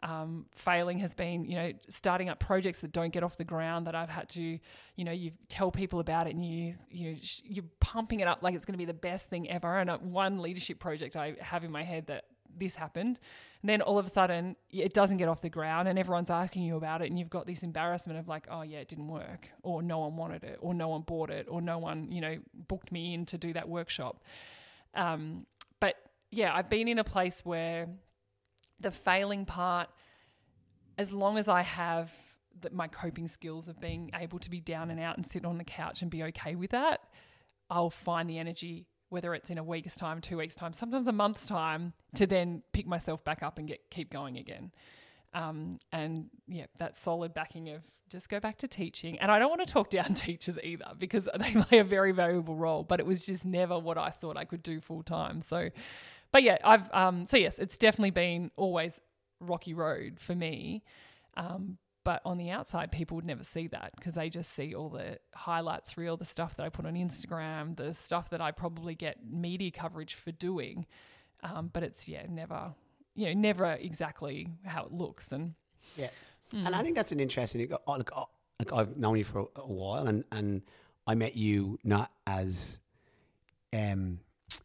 [0.01, 3.85] Um, failing has been, you know, starting up projects that don't get off the ground
[3.87, 7.65] that I've had to, you know, you tell people about it and you, you you're
[7.81, 9.77] pumping it up like it's going to be the best thing ever.
[9.77, 12.25] And uh, one leadership project I have in my head that
[12.57, 13.19] this happened,
[13.61, 16.63] and then all of a sudden it doesn't get off the ground, and everyone's asking
[16.63, 19.49] you about it, and you've got this embarrassment of like, oh yeah, it didn't work,
[19.63, 22.37] or no one wanted it, or no one bought it, or no one, you know,
[22.67, 24.23] booked me in to do that workshop.
[24.95, 25.45] Um,
[25.79, 25.95] but
[26.31, 27.87] yeah, I've been in a place where
[28.79, 29.89] the failing part,
[30.97, 32.11] as long as I have
[32.61, 35.57] that my coping skills of being able to be down and out and sit on
[35.57, 37.01] the couch and be okay with that,
[37.69, 41.11] I'll find the energy, whether it's in a week's time, two weeks' time, sometimes a
[41.11, 44.71] month's time, to then pick myself back up and get keep going again.
[45.33, 49.19] Um, and yeah, that solid backing of just go back to teaching.
[49.19, 52.55] And I don't want to talk down teachers either because they play a very valuable
[52.55, 55.41] role, but it was just never what I thought I could do full time.
[55.41, 55.69] So
[56.31, 58.99] but yeah, I've um, so yes, it's definitely been always
[59.39, 60.83] rocky road for me.
[61.35, 61.77] Um,
[62.09, 65.19] but on the outside, people would never see that because they just see all the
[65.35, 69.17] highlights reel, the stuff that I put on Instagram, the stuff that I probably get
[69.29, 70.87] media coverage for doing.
[71.43, 72.73] Um, but it's yeah, never
[73.13, 75.31] you know, never exactly how it looks.
[75.31, 75.53] And
[75.95, 76.09] yeah,
[76.51, 76.65] mm.
[76.65, 77.69] and I think that's an interesting.
[77.85, 78.09] Like,
[78.57, 80.63] like I've known you for a while, and and
[81.05, 82.79] I met you not as
[83.71, 84.21] um,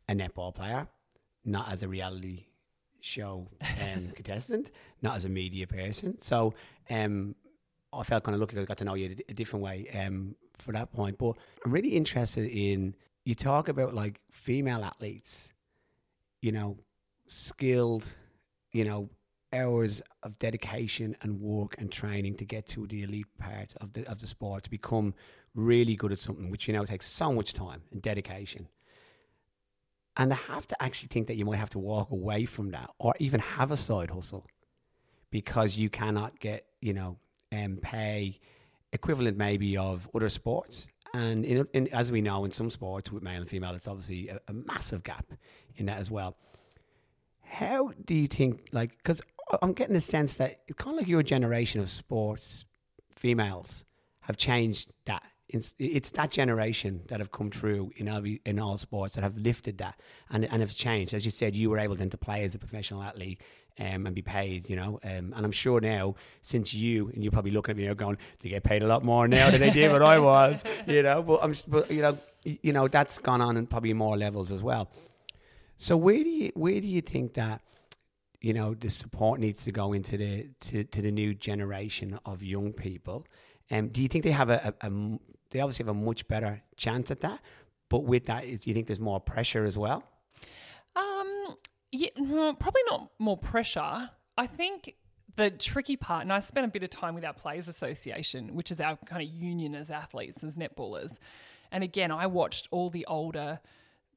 [0.09, 0.88] a netball player
[1.44, 2.46] not as a reality
[3.04, 3.48] show
[3.80, 4.70] um, contestant,
[5.02, 6.20] not as a media person.
[6.20, 6.54] So
[6.90, 7.34] um,
[7.92, 10.72] I felt kind of lucky I got to know you a different way um, for
[10.72, 11.18] that point.
[11.18, 15.52] But I'm really interested in you talk about like female athletes,
[16.42, 16.78] you know,
[17.26, 18.14] skilled,
[18.72, 19.08] you know,
[19.52, 24.04] hours of dedication and work and training to get to the elite part of the
[24.10, 25.14] of the sport to become
[25.54, 28.68] really good at something, which you know takes so much time and dedication.
[30.16, 32.90] And I have to actually think that you might have to walk away from that
[32.98, 34.46] or even have a side hustle
[35.31, 37.18] because you cannot get, you know,
[37.53, 38.38] um, pay
[38.92, 40.87] equivalent maybe of other sports.
[41.12, 44.29] And in, in, as we know, in some sports with male and female, it's obviously
[44.29, 45.27] a, a massive gap
[45.77, 46.37] in that as well.
[47.42, 49.20] How do you think, like, because
[49.62, 52.64] I'm getting a sense that it's kind of like your generation of sports
[53.14, 53.85] females
[54.22, 59.14] have changed that it's, that generation that have come through in all, in all sports
[59.14, 61.14] that have lifted that and, and have changed.
[61.14, 63.40] As you said, you were able then to play as a professional athlete
[63.78, 65.00] um, and be paid, you know.
[65.04, 68.18] Um, and I'm sure now, since you, and you're probably looking at me now going,
[68.40, 71.22] they get paid a lot more now than they did when I was, you know.
[71.22, 74.62] But, I'm, but, you know, you know, that's gone on in probably more levels as
[74.62, 74.90] well.
[75.76, 77.62] So where do you, where do you think that,
[78.40, 82.42] you know, the support needs to go into the, to, to the new generation of
[82.42, 83.26] young people?
[83.70, 85.18] Um, do you think they have a, a, a
[85.54, 87.40] they obviously have a much better chance at that.
[87.88, 90.02] But with that, is you think there's more pressure as well?
[90.96, 91.56] Um,
[91.92, 94.10] yeah, probably not more pressure.
[94.36, 94.96] I think
[95.36, 98.72] the tricky part, and I spent a bit of time with our Players Association, which
[98.72, 101.18] is our kind of union as athletes, as netballers.
[101.70, 103.60] And again, I watched all the older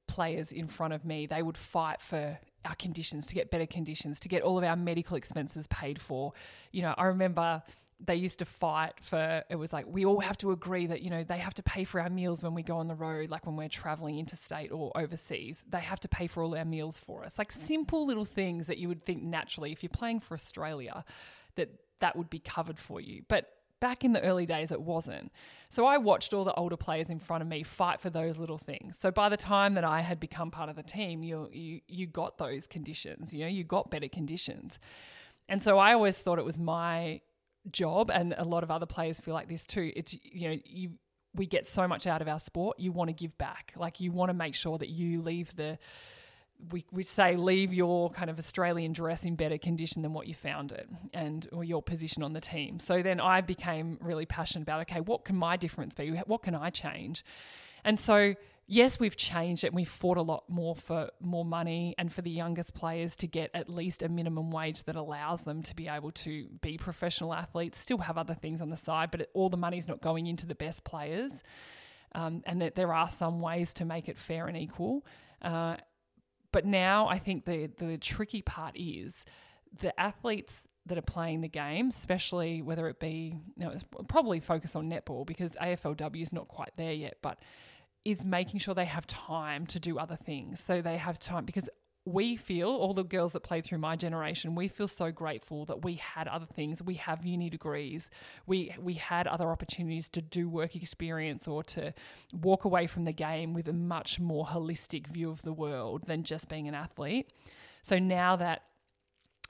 [0.08, 1.28] players in front of me.
[1.28, 4.76] They would fight for our conditions, to get better conditions, to get all of our
[4.76, 6.34] medical expenses paid for.
[6.72, 7.62] You know, I remember
[8.00, 11.10] they used to fight for it was like we all have to agree that you
[11.10, 13.46] know they have to pay for our meals when we go on the road like
[13.46, 15.66] when we're traveling interstate or overseas.
[15.68, 17.40] They have to pay for all our meals for us.
[17.40, 17.56] Like mm.
[17.56, 21.04] simple little things that you would think naturally if you're playing for Australia
[21.56, 23.24] that that would be covered for you.
[23.28, 25.32] But back in the early days it wasn't.
[25.70, 28.60] So I watched all the older players in front of me fight for those little
[28.60, 28.98] things.
[28.98, 32.06] So by the time that I had become part of the team you you you
[32.06, 34.78] got those conditions you know you got better conditions.
[35.50, 37.22] And so I always thought it was my
[37.72, 39.92] job, and a lot of other players feel like this too.
[39.96, 40.92] It's you know you
[41.36, 42.80] we get so much out of our sport.
[42.80, 45.78] You want to give back, like you want to make sure that you leave the
[46.72, 50.34] we, we say leave your kind of Australian dress in better condition than what you
[50.34, 52.80] found it and or your position on the team.
[52.80, 56.10] So then I became really passionate about okay, what can my difference be?
[56.26, 57.24] What can I change?
[57.84, 58.34] And so
[58.68, 62.22] yes, we've changed it and we've fought a lot more for more money and for
[62.22, 65.88] the youngest players to get at least a minimum wage that allows them to be
[65.88, 69.58] able to be professional athletes, still have other things on the side, but all the
[69.58, 71.44] money's not going into the best players.
[72.16, 75.06] Um, and that there are some ways to make it fair and equal.
[75.42, 75.76] Uh,
[76.52, 79.14] but now I think the, the tricky part is
[79.82, 84.40] the athletes that are playing the game, especially whether it be, you know, it's probably
[84.40, 87.40] focus on netball because AFLW is not quite there yet, but
[88.08, 90.64] is making sure they have time to do other things.
[90.64, 91.70] So they have time because
[92.06, 95.84] we feel, all the girls that played through my generation, we feel so grateful that
[95.84, 96.82] we had other things.
[96.82, 98.10] We have uni degrees.
[98.46, 101.94] We we had other opportunities to do work experience or to
[102.32, 106.24] walk away from the game with a much more holistic view of the world than
[106.24, 107.30] just being an athlete.
[107.82, 108.62] So now that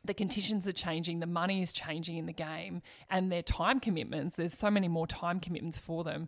[0.04, 4.36] the conditions are changing, the money is changing in the game, and their time commitments,
[4.36, 6.28] there's so many more time commitments for them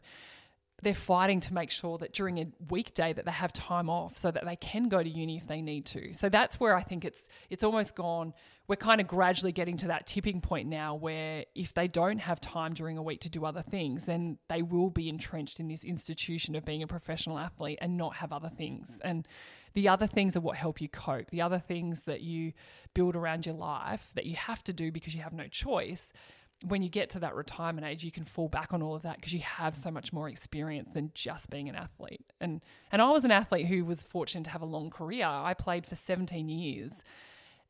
[0.82, 4.32] they're fighting to make sure that during a weekday that they have time off so
[4.32, 6.14] that they can go to uni if they need to.
[6.14, 8.34] So that's where I think it's it's almost gone
[8.70, 12.40] we're kind of gradually getting to that tipping point now where if they don't have
[12.40, 15.84] time during a week to do other things, then they will be entrenched in this
[15.84, 19.02] institution of being a professional athlete and not have other things.
[19.04, 19.28] And
[19.74, 21.32] the other things are what help you cope.
[21.32, 22.54] The other things that you
[22.94, 26.14] build around your life that you have to do because you have no choice
[26.66, 29.16] when you get to that retirement age, you can fall back on all of that
[29.16, 32.26] because you have so much more experience than just being an athlete.
[32.42, 35.26] And and I was an athlete who was fortunate to have a long career.
[35.26, 37.04] I played for 17 years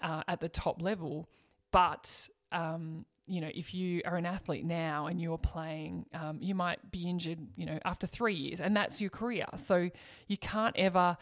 [0.02, 1.30] uh, at the top level,
[1.71, 6.56] but um, you know, if you are an athlete now and you're playing, um, you
[6.56, 9.45] might be injured, you know, after three years, and that's your career.
[9.56, 9.91] So
[10.28, 11.15] you can't ever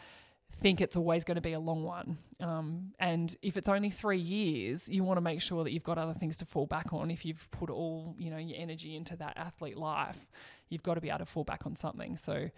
[0.53, 2.17] think it's always going to be a long one.
[2.39, 5.97] Um, and if it's only three years, you want to make sure that you've got
[5.97, 7.11] other things to fall back on.
[7.11, 10.27] If you've put all you know your energy into that athlete life,
[10.69, 12.17] you've got to be able to fall back on something.
[12.17, 12.49] So,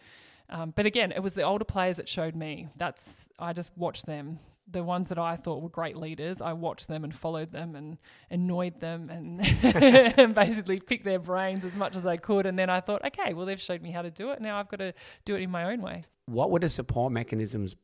[0.49, 2.67] um, but again, it was the older players that showed me.
[2.75, 4.39] That's I just watched them.
[4.71, 7.97] The ones that I thought were great leaders, I watched them and followed them and
[8.29, 12.45] annoyed them and, and basically picked their brains as much as I could.
[12.45, 14.41] And then I thought, okay, well they've showed me how to do it.
[14.41, 14.93] Now I've got to
[15.25, 16.03] do it in my own way.
[16.25, 17.75] What were the support mechanisms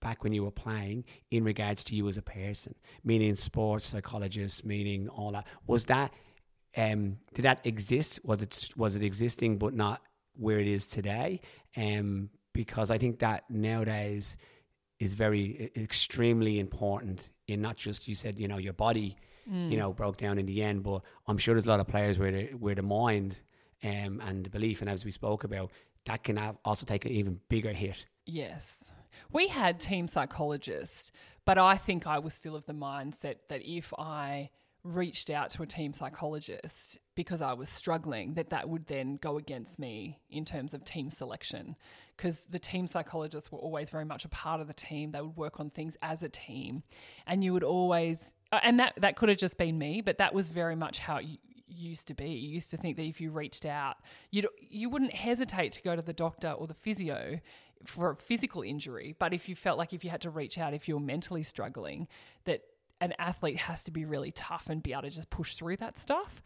[0.00, 2.74] back when you were playing in regards to you as a person,
[3.04, 5.46] meaning sports psychologists, meaning all that.
[5.66, 6.12] Was that
[6.76, 8.20] um, did that exist?
[8.24, 10.02] Was it was it existing but not
[10.34, 11.40] where it is today?
[11.76, 14.36] Um, because I think that nowadays
[15.00, 19.16] is very extremely important in not just you said you know your body
[19.50, 19.70] mm.
[19.70, 22.18] you know broke down in the end, but I'm sure there's a lot of players
[22.18, 23.40] where the where the mind
[23.82, 25.70] um, and the belief and as we spoke about
[26.06, 28.06] that can also take an even bigger hit.
[28.26, 28.90] Yes.
[29.32, 31.12] We had team psychologists,
[31.44, 34.50] but I think I was still of the mindset that if I
[34.82, 39.36] reached out to a team psychologist because I was struggling, that that would then go
[39.36, 41.76] against me in terms of team selection.
[42.16, 45.12] Because the team psychologists were always very much a part of the team.
[45.12, 46.82] They would work on things as a team,
[47.26, 50.48] and you would always, and that that could have just been me, but that was
[50.48, 52.28] very much how you, used to be.
[52.28, 53.96] You used to think that if you reached out,
[54.30, 57.40] you you wouldn't hesitate to go to the doctor or the physio
[57.84, 60.74] for a physical injury, but if you felt like if you had to reach out,
[60.74, 62.08] if you were mentally struggling,
[62.44, 62.62] that
[63.00, 65.98] an athlete has to be really tough and be able to just push through that
[65.98, 66.42] stuff.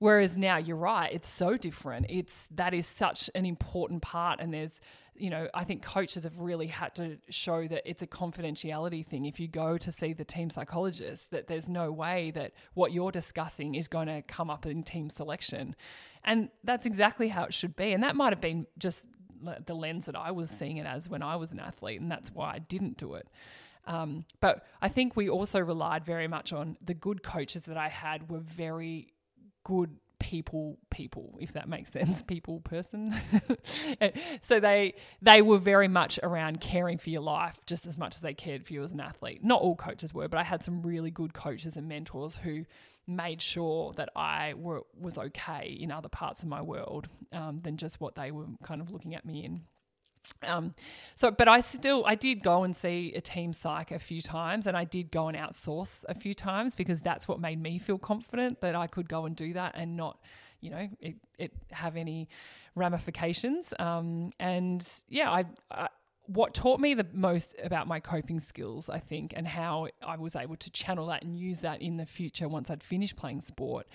[0.00, 2.06] Whereas now you're right, it's so different.
[2.08, 4.80] It's that is such an important part, and there's,
[5.16, 9.24] you know, I think coaches have really had to show that it's a confidentiality thing.
[9.24, 13.10] If you go to see the team psychologist, that there's no way that what you're
[13.10, 15.74] discussing is going to come up in team selection,
[16.22, 17.92] and that's exactly how it should be.
[17.92, 19.08] And that might have been just
[19.66, 22.30] the lens that I was seeing it as when I was an athlete, and that's
[22.30, 23.26] why I didn't do it.
[23.88, 27.88] Um, but I think we also relied very much on the good coaches that I
[27.88, 29.14] had were very
[29.64, 33.14] good people people if that makes sense people person
[34.42, 38.20] so they they were very much around caring for your life just as much as
[38.20, 40.82] they cared for you as an athlete not all coaches were but i had some
[40.82, 42.64] really good coaches and mentors who
[43.08, 47.78] made sure that I were, was okay in other parts of my world um, than
[47.78, 49.62] just what they were kind of looking at me in.
[50.42, 50.74] Um,
[51.14, 54.66] so, but I still, I did go and see a team psych a few times
[54.66, 57.98] and I did go and outsource a few times because that's what made me feel
[57.98, 60.18] confident that I could go and do that and not,
[60.60, 62.28] you know, it, it have any
[62.74, 63.74] ramifications.
[63.78, 65.88] Um, and yeah, I, I,
[66.26, 70.36] what taught me the most about my coping skills, I think, and how I was
[70.36, 73.86] able to channel that and use that in the future once I'd finished playing sport,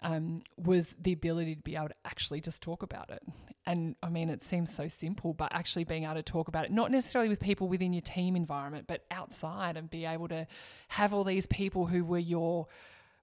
[0.00, 3.22] um, was the ability to be able to actually just talk about it.
[3.66, 6.70] And I mean, it seems so simple, but actually being able to talk about it,
[6.70, 10.46] not necessarily with people within your team environment, but outside and be able to
[10.88, 12.66] have all these people who were your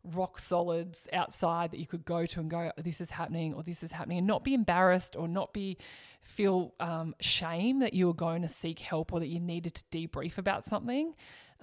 [0.03, 3.81] rock solids outside that you could go to and go, this is happening or this
[3.81, 5.77] is happening, and not be embarrassed or not be
[6.21, 9.83] feel um, shame that you were going to seek help or that you needed to
[9.91, 11.13] debrief about something.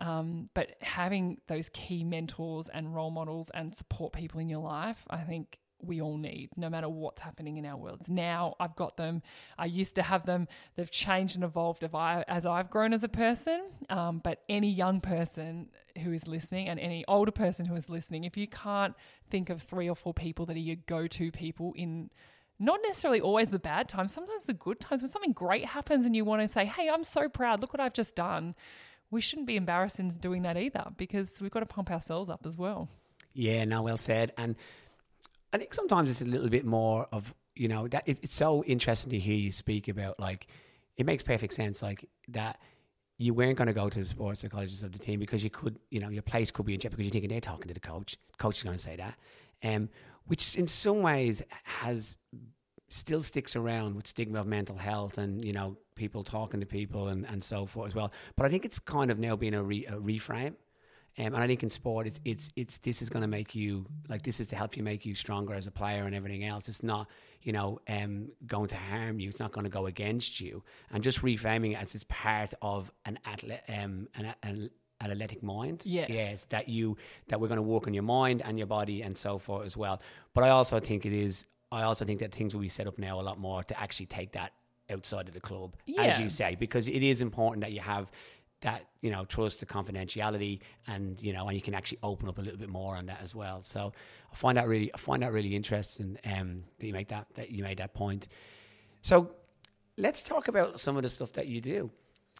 [0.02, 5.06] Um, but having those key mentors and role models and support people in your life,
[5.08, 8.10] I think we all need, no matter what's happening in our worlds.
[8.10, 9.22] Now I've got them.
[9.56, 10.48] I used to have them.
[10.74, 13.62] They've changed and evolved as I've grown as a person.
[13.90, 15.70] Um, but any young person
[16.02, 18.94] who is listening and any older person who is listening, if you can't
[19.30, 22.10] think of three or four people that are your go to people in
[22.58, 26.14] not necessarily always the bad times, sometimes the good times when something great happens and
[26.14, 28.54] you want to say, Hey, I'm so proud, look what I've just done.
[29.12, 32.44] We shouldn't be embarrassed in doing that either because we've got to pump ourselves up
[32.46, 32.88] as well.
[33.34, 34.32] Yeah, no, well said.
[34.36, 34.56] And
[35.52, 38.64] I think sometimes it's a little bit more of you know that it, it's so
[38.64, 40.46] interesting to hear you speak about like
[40.96, 42.58] it makes perfect sense like that
[43.18, 45.78] you weren't going to go to the sports psychologist of the team because you could
[45.90, 47.80] you know your place could be in jeopardy because you're thinking they're talking to the
[47.80, 49.14] coach coach is going to say that
[49.62, 49.90] um
[50.24, 52.16] which in some ways has
[52.92, 57.08] still sticks around with stigma of mental health and you know people talking to people
[57.08, 59.62] and, and so forth as well but i think it's kind of now being a,
[59.62, 60.54] re, a reframe
[61.18, 63.86] um, and I think in sport, it's it's it's this is going to make you
[64.08, 66.68] like this is to help you make you stronger as a player and everything else.
[66.68, 67.08] It's not
[67.42, 69.28] you know um, going to harm you.
[69.28, 70.62] It's not going to go against you.
[70.90, 74.70] And just reframing it as it's part of an athlete um, an, an,
[75.00, 75.82] an athletic mind.
[75.84, 76.08] Yes.
[76.08, 76.96] yes, that you
[77.28, 79.76] that we're going to work on your mind and your body and so forth as
[79.76, 80.00] well.
[80.32, 81.44] But I also think it is.
[81.72, 84.06] I also think that things will be set up now a lot more to actually
[84.06, 84.52] take that
[84.90, 86.02] outside of the club, Yeah.
[86.02, 88.10] as you say, because it is important that you have
[88.60, 92.38] that you know trust the confidentiality and you know and you can actually open up
[92.38, 93.62] a little bit more on that as well.
[93.64, 93.92] So
[94.32, 97.50] i find that really i find that really interesting um that you make that that
[97.50, 98.28] you made that point.
[99.00, 99.34] So
[99.96, 101.90] let's talk about some of the stuff that you do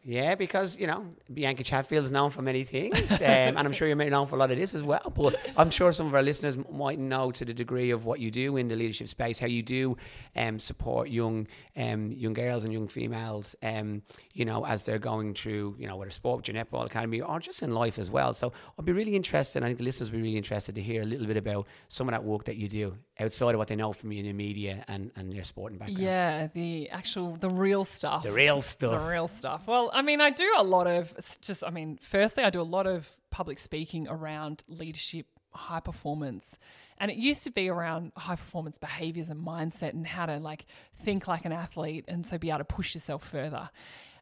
[0.04, 3.86] yeah, because you know Bianca Chatfield is known for many things, um, and I'm sure
[3.86, 5.12] you're made known for a lot of this as well.
[5.14, 8.18] But I'm sure some of our listeners m- might know to the degree of what
[8.18, 9.96] you do in the leadership space, how you do
[10.34, 11.46] um, support young
[11.76, 15.96] um, young girls and young females, um, you know, as they're going through, you know,
[15.96, 18.34] whether sport, your netball academy, or just in life as well.
[18.34, 19.62] So I'd be really interested.
[19.62, 22.08] I think the listeners would be really interested to hear a little bit about some
[22.08, 24.32] of that work that you do outside of what they know from you in the
[24.32, 26.02] media and and your sporting background.
[26.02, 28.22] Yeah, the actual, the real stuff.
[28.22, 29.00] the real stuff.
[29.00, 29.66] The real stuff.
[29.66, 32.62] Well, I mean, I do a lot of just, I mean, firstly, I do a
[32.62, 36.58] lot of public speaking around leadership, high performance.
[36.98, 40.66] And it used to be around high performance behaviors and mindset and how to like
[41.02, 43.70] think like an athlete and so be able to push yourself further.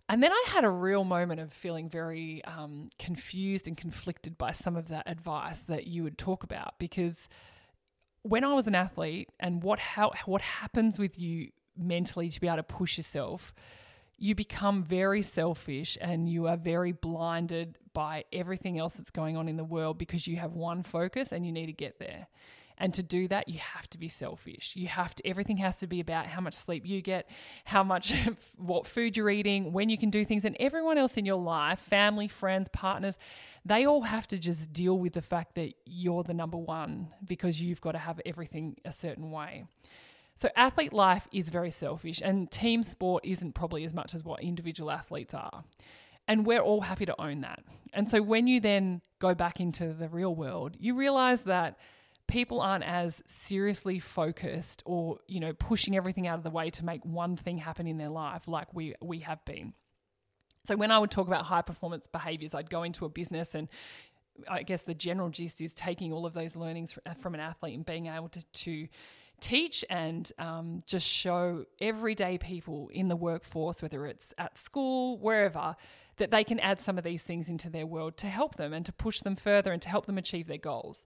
[0.08, 4.50] And then I had a real moment of feeling very um, confused and conflicted by
[4.50, 7.28] some of that advice that you would talk about because
[8.22, 12.46] when I was an athlete and what how what happens with you mentally to be
[12.46, 13.54] able to push yourself,
[14.18, 19.48] you become very selfish and you are very blinded by everything else that's going on
[19.48, 22.28] in the world because you have one focus and you need to get there.
[22.80, 24.72] And to do that, you have to be selfish.
[24.74, 27.28] You have to, everything has to be about how much sleep you get,
[27.64, 28.14] how much,
[28.56, 30.46] what food you're eating, when you can do things.
[30.46, 33.18] And everyone else in your life, family, friends, partners,
[33.64, 37.60] they all have to just deal with the fact that you're the number one because
[37.60, 39.64] you've got to have everything a certain way.
[40.34, 44.42] So, athlete life is very selfish, and team sport isn't probably as much as what
[44.42, 45.64] individual athletes are.
[46.26, 47.62] And we're all happy to own that.
[47.92, 51.78] And so, when you then go back into the real world, you realize that
[52.26, 56.84] people aren't as seriously focused or, you know, pushing everything out of the way to
[56.84, 59.74] make one thing happen in their life like we, we have been.
[60.70, 63.66] So, when I would talk about high performance behaviors, I'd go into a business and
[64.48, 67.84] I guess the general gist is taking all of those learnings from an athlete and
[67.84, 68.86] being able to, to
[69.40, 75.74] teach and um, just show everyday people in the workforce, whether it's at school, wherever,
[76.18, 78.86] that they can add some of these things into their world to help them and
[78.86, 81.04] to push them further and to help them achieve their goals.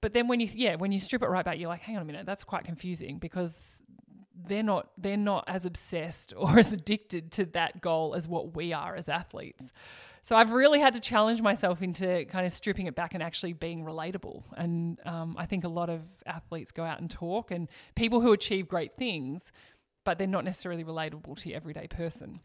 [0.00, 2.02] But then when you yeah when you strip it right back, you're like, hang on
[2.02, 3.82] a minute, that's quite confusing because
[4.46, 8.72] they're not they're not as obsessed or as addicted to that goal as what we
[8.72, 9.72] are as athletes.
[10.24, 13.54] So I've really had to challenge myself into kind of stripping it back and actually
[13.54, 14.44] being relatable.
[14.56, 18.32] And um, I think a lot of athletes go out and talk, and people who
[18.32, 19.50] achieve great things,
[20.04, 22.38] but they're not necessarily relatable to your everyday person.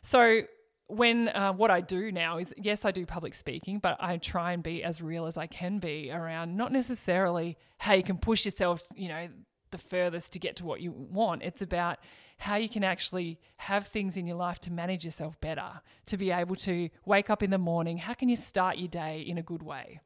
[0.00, 0.42] So
[0.86, 4.52] when uh, what I do now is yes, I do public speaking, but I try
[4.52, 8.44] and be as real as I can be around not necessarily how you can push
[8.44, 9.28] yourself, you know,
[9.70, 11.42] the furthest to get to what you want.
[11.42, 11.98] It's about
[12.38, 16.30] how you can actually have things in your life to manage yourself better, to be
[16.30, 17.98] able to wake up in the morning.
[17.98, 20.00] How can you start your day in a good way?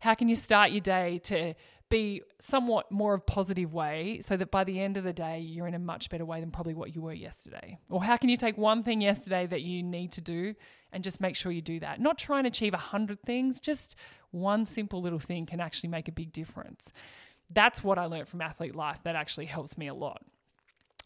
[0.00, 1.54] How can you start your day to
[1.88, 5.68] be somewhat more of positive way so that by the end of the day you're
[5.68, 7.78] in a much better way than probably what you were yesterday?
[7.90, 10.54] Or how can you take one thing yesterday that you need to do
[10.92, 12.00] and just make sure you do that?
[12.00, 13.94] Not try and achieve a hundred things, just
[14.32, 16.92] one simple little thing can actually make a big difference.
[17.52, 20.22] That's what I learned from athlete life that actually helps me a lot.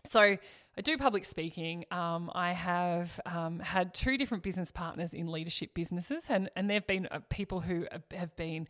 [0.07, 0.37] So
[0.77, 1.85] I do public speaking.
[1.91, 6.87] Um, I have um, had two different business partners in leadership businesses, and and they've
[6.87, 8.69] been uh, people who have been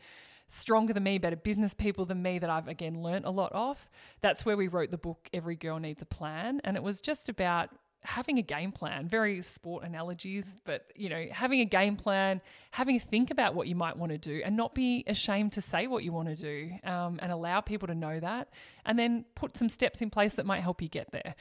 [0.49, 3.89] stronger than me, better business people than me that I've again learnt a lot of.
[4.21, 7.29] That's where we wrote the book Every Girl Needs a Plan, and it was just
[7.29, 7.71] about
[8.03, 12.41] having a game plan very sport analogies but you know having a game plan
[12.71, 15.61] having a think about what you might want to do and not be ashamed to
[15.61, 18.49] say what you want to do um, and allow people to know that
[18.87, 21.35] and then put some steps in place that might help you get there.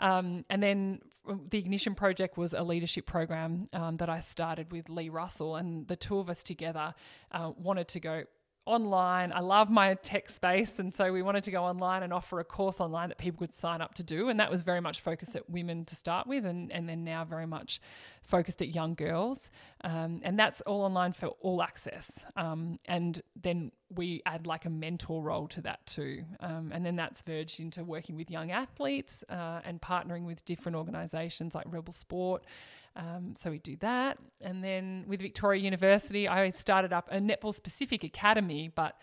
[0.00, 1.00] Um, and then
[1.48, 5.86] the Ignition Project was a leadership program um, that I started with Lee Russell, and
[5.88, 6.94] the two of us together
[7.32, 8.24] uh, wanted to go
[8.66, 9.32] online.
[9.32, 10.78] I love my tech space.
[10.78, 13.54] And so we wanted to go online and offer a course online that people could
[13.54, 14.28] sign up to do.
[14.28, 17.24] And that was very much focused at women to start with, and, and then now
[17.24, 17.80] very much
[18.22, 19.50] focused at young girls.
[19.82, 22.24] Um, and that's all online for all access.
[22.36, 26.24] Um, and then we add like a mentor role to that too.
[26.40, 30.76] Um, and then that's verged into working with young athletes uh, and partnering with different
[30.76, 32.44] organizations like Rebel Sport.
[32.96, 34.18] Um, so we do that.
[34.40, 38.96] And then with Victoria University, I started up a netball specific academy, but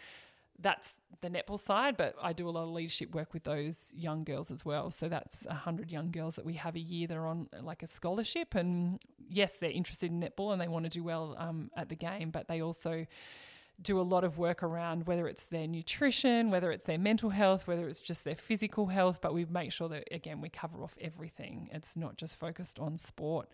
[0.59, 4.23] that's the netball side, but I do a lot of leadership work with those young
[4.23, 4.91] girls as well.
[4.91, 7.87] So that's 100 young girls that we have a year that are on like a
[7.87, 8.55] scholarship.
[8.55, 11.95] And yes, they're interested in netball and they want to do well um, at the
[11.95, 13.05] game, but they also
[13.81, 17.67] do a lot of work around whether it's their nutrition, whether it's their mental health,
[17.67, 19.19] whether it's just their physical health.
[19.21, 21.69] But we make sure that, again, we cover off everything.
[21.71, 23.49] It's not just focused on sport.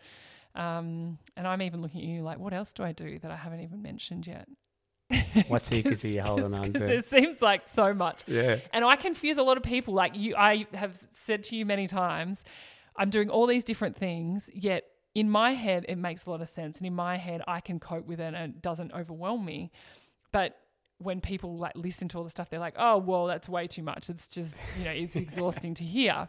[0.56, 3.36] Um, and I'm even looking at you like, what else do I do that I
[3.36, 4.48] haven't even mentioned yet?
[5.48, 6.94] What secrets are you holding on to?
[6.98, 8.24] It seems like so much.
[8.28, 8.58] Yeah.
[8.74, 9.94] And I confuse a lot of people.
[9.94, 12.44] Like you, I have said to you many times,
[12.96, 14.84] I'm doing all these different things, yet
[15.16, 16.78] in my head, it makes a lot of sense.
[16.78, 19.72] And in my head, I can cope with it and it doesn't overwhelm me.
[20.38, 20.56] But
[21.00, 23.82] when people like listen to all the stuff, they're like, oh, well, that's way too
[23.82, 24.08] much.
[24.08, 26.28] It's just, you know, it's exhausting to hear.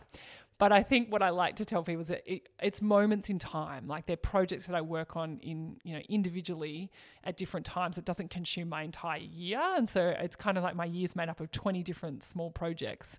[0.57, 3.39] But I think what I like to tell people is that it, it's moments in
[3.39, 3.87] time.
[3.87, 6.91] Like they're projects that I work on in, you know, individually
[7.23, 7.99] at different times.
[7.99, 9.61] It doesn't consume my entire year.
[9.77, 13.19] And so it's kind of like my year's made up of 20 different small projects.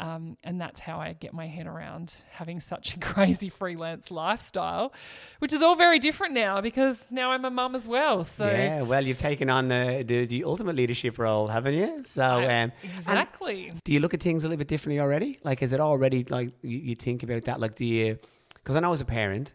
[0.00, 4.94] Um, and that's how I get my head around having such a crazy freelance lifestyle,
[5.40, 8.24] which is all very different now because now I'm a mum as well.
[8.24, 12.02] So yeah, well, you've taken on uh, the, the ultimate leadership role, haven't you?
[12.06, 13.72] So um, exactly.
[13.84, 15.38] do you look at things a little bit differently already?
[15.44, 17.60] Like, is it already like you, you think about that?
[17.60, 18.18] Like, do you?
[18.54, 19.52] Because I know as a parent,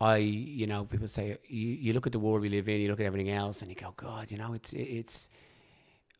[0.00, 2.90] I you know people say you, you look at the world we live in, you
[2.90, 5.30] look at everything else, and you go, God, you know, it's it's.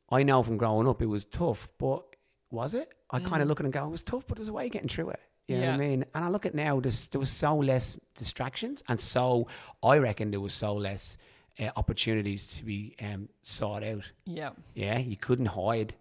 [0.09, 2.16] I know from growing up it was tough, but
[2.51, 2.93] was it?
[3.11, 4.53] I kind of look at it and go, it was tough, but it was a
[4.53, 5.21] way of getting through it.
[5.49, 5.79] You know what I Mm.
[5.79, 6.05] Mean?
[6.15, 9.47] And I look at now, there's, there was so less distractions, and so
[9.83, 11.19] I reckon there was so less
[11.61, 14.11] uh, opportunities to be um, sought out.
[14.25, 14.51] Yeah.
[14.75, 15.95] Yeah, you couldn't hide.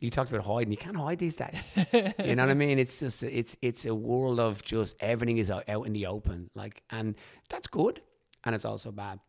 [0.00, 0.72] You talked about hiding.
[0.72, 1.72] You can't hide these days.
[1.92, 2.78] you know what I mean?
[2.78, 6.50] It's just it's it's a world of just everything is out, out in the open.
[6.54, 7.14] Like, and
[7.48, 8.02] that's good,
[8.44, 9.20] and it's also bad.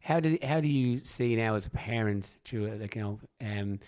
[0.00, 2.38] How do how do you see now as a parent?
[2.44, 3.78] Through like you know, um,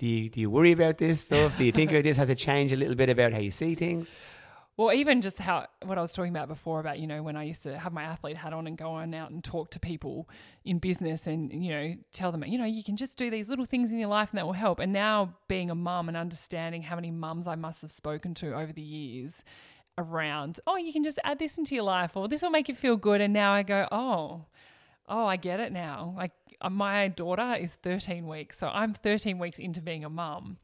[0.00, 1.58] do you do you worry about this stuff?
[1.58, 2.16] Do you think about this?
[2.16, 4.16] Has it changed a little bit about how you see things?
[4.78, 7.42] Well, even just how what I was talking about before about you know when I
[7.42, 10.26] used to have my athlete hat on and go on out and talk to people
[10.64, 13.66] in business and you know tell them you know you can just do these little
[13.66, 14.78] things in your life and that will help.
[14.78, 18.54] And now being a mum and understanding how many mums I must have spoken to
[18.54, 19.44] over the years
[19.98, 22.74] around oh you can just add this into your life or this will make you
[22.74, 23.20] feel good.
[23.20, 24.46] And now I go oh
[25.10, 26.14] oh I get it now.
[26.16, 30.58] Like Uh, my daughter is 13 weeks, so I'm 13 weeks into being a mum,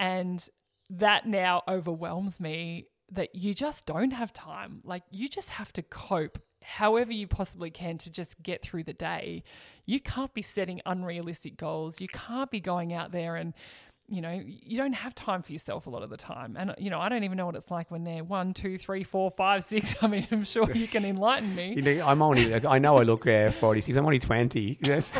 [0.00, 0.46] and
[0.90, 4.80] that now overwhelms me that you just don't have time.
[4.84, 8.92] Like you just have to cope however you possibly can to just get through the
[8.92, 9.44] day.
[9.84, 12.00] You can't be setting unrealistic goals.
[12.00, 13.54] You can't be going out there and
[14.08, 16.56] you know, you don't have time for yourself a lot of the time.
[16.56, 19.02] And, you know, I don't even know what it's like when they're one, two, three,
[19.02, 19.94] four, five, six.
[20.02, 21.74] I mean, I'm sure you can enlighten me.
[21.74, 22.54] You know, I'm only.
[22.54, 23.96] I know I look uh, 46.
[23.96, 24.78] I'm only 20.
[24.86, 25.12] Yes.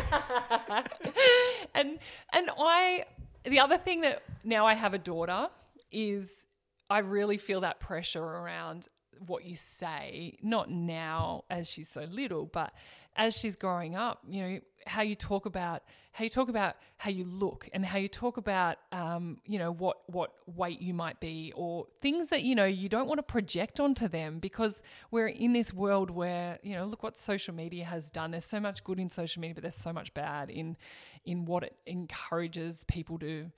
[1.75, 1.99] and
[2.31, 3.05] and I
[3.43, 5.47] the other thing that now I have a daughter
[5.91, 6.45] is
[6.89, 8.87] I really feel that pressure around
[9.25, 12.71] what you say, not now as she's so little, but
[13.15, 15.83] as she's growing up, you know, how you talk about
[16.17, 19.71] how you talk about how you look and how you talk about um, you know
[19.71, 23.23] what what weight you might be or things that you know you don't want to
[23.23, 27.85] project onto them because we're in this world where you know look what social media
[27.85, 28.31] has done.
[28.31, 30.75] There's so much good in social media but there's so much bad in
[31.23, 33.51] in what it encourages people to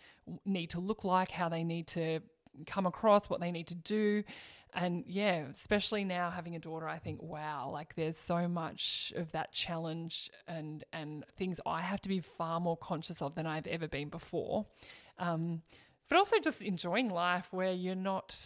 [0.43, 2.19] need to look like how they need to
[2.67, 4.23] come across what they need to do
[4.73, 9.31] and yeah, especially now having a daughter, I think, wow, like there's so much of
[9.31, 13.65] that challenge and and things I have to be far more conscious of than I've
[13.67, 14.67] ever been before.
[15.17, 15.63] Um,
[16.07, 18.37] but also just enjoying life where you're not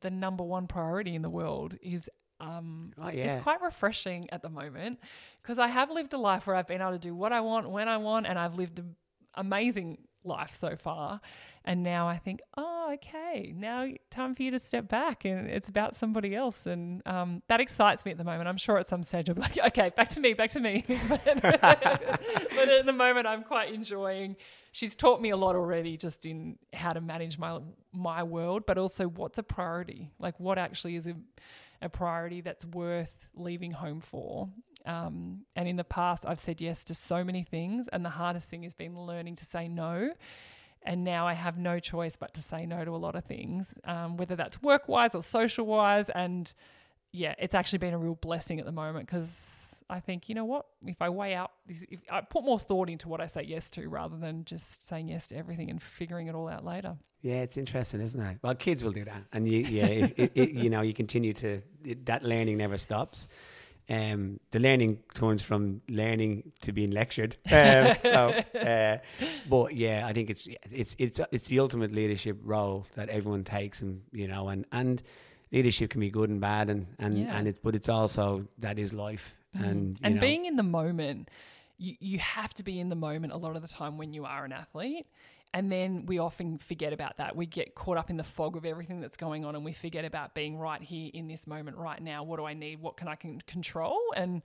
[0.00, 2.08] the number one priority in the world is
[2.40, 3.24] um, Oh, yeah.
[3.32, 4.98] it's quite refreshing at the moment
[5.42, 7.70] because I have lived a life where I've been able to do what I want
[7.70, 8.94] when I want, and I've lived an
[9.34, 11.20] amazing life so far.
[11.64, 15.68] And now I think, oh, okay, now time for you to step back and it's
[15.68, 16.66] about somebody else.
[16.66, 18.48] And um, that excites me at the moment.
[18.48, 20.84] I'm sure at some stage be like, okay, back to me, back to me.
[21.08, 24.36] but, but at the moment, I'm quite enjoying.
[24.72, 27.60] She's taught me a lot already just in how to manage my
[27.92, 30.10] my world, but also what's a priority.
[30.18, 31.14] Like what actually is a,
[31.80, 34.48] a priority that's worth leaving home for.
[34.84, 38.48] Um, and in the past, I've said yes to so many things, and the hardest
[38.48, 40.12] thing has been learning to say no
[40.84, 43.74] and now I have no choice but to say no to a lot of things,
[43.84, 46.10] um, whether that's work wise or social wise.
[46.10, 46.52] And
[47.12, 50.44] yeah, it's actually been a real blessing at the moment because I think, you know
[50.44, 53.70] what, if I weigh out, if I put more thought into what I say yes
[53.70, 56.96] to rather than just saying yes to everything and figuring it all out later.
[57.20, 58.38] Yeah, it's interesting, isn't it?
[58.42, 61.32] Well, kids will do that, and you, yeah, it, it, it, you know, you continue
[61.34, 61.62] to
[62.04, 63.28] that learning never stops
[63.88, 67.36] um, the learning turns from learning to being lectured.
[67.52, 68.98] Um, so, uh,
[69.48, 73.82] but yeah, I think it's it's it's it's the ultimate leadership role that everyone takes,
[73.82, 75.02] and you know, and and
[75.52, 77.36] leadership can be good and bad, and and yeah.
[77.36, 79.64] and it, but it's also that is life, mm.
[79.64, 80.20] and and know.
[80.20, 81.28] being in the moment.
[81.78, 84.24] You, you have to be in the moment a lot of the time when you
[84.24, 85.06] are an athlete
[85.54, 87.36] and then we often forget about that.
[87.36, 90.04] We get caught up in the fog of everything that's going on and we forget
[90.04, 92.22] about being right here in this moment right now.
[92.22, 92.80] What do I need?
[92.80, 93.98] What can I can control?
[94.16, 94.42] And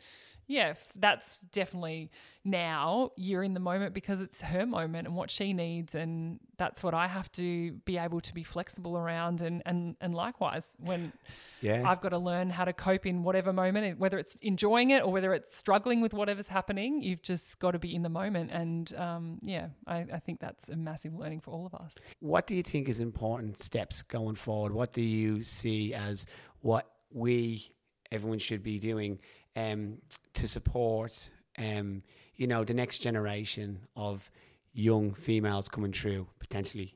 [0.48, 2.12] yeah, that's definitely
[2.44, 6.82] now you're in the moment because it's her moment and what she needs and that's
[6.82, 11.12] what I have to be able to be flexible around and and and likewise when
[11.62, 11.84] yeah.
[11.86, 15.12] I've got to learn how to cope in whatever moment whether it's enjoying it or
[15.12, 18.96] whether it's struggling with whatever's happening you've just got to be in the moment and
[18.96, 22.56] um, yeah I, I think that's a massive learning for all of us what do
[22.56, 26.26] you think is important steps going forward what do you see as
[26.62, 27.72] what we
[28.12, 29.20] everyone should be doing
[29.56, 29.98] um,
[30.34, 32.04] to support, um,
[32.36, 34.30] you know, the next generation of
[34.74, 36.94] young females coming through, potentially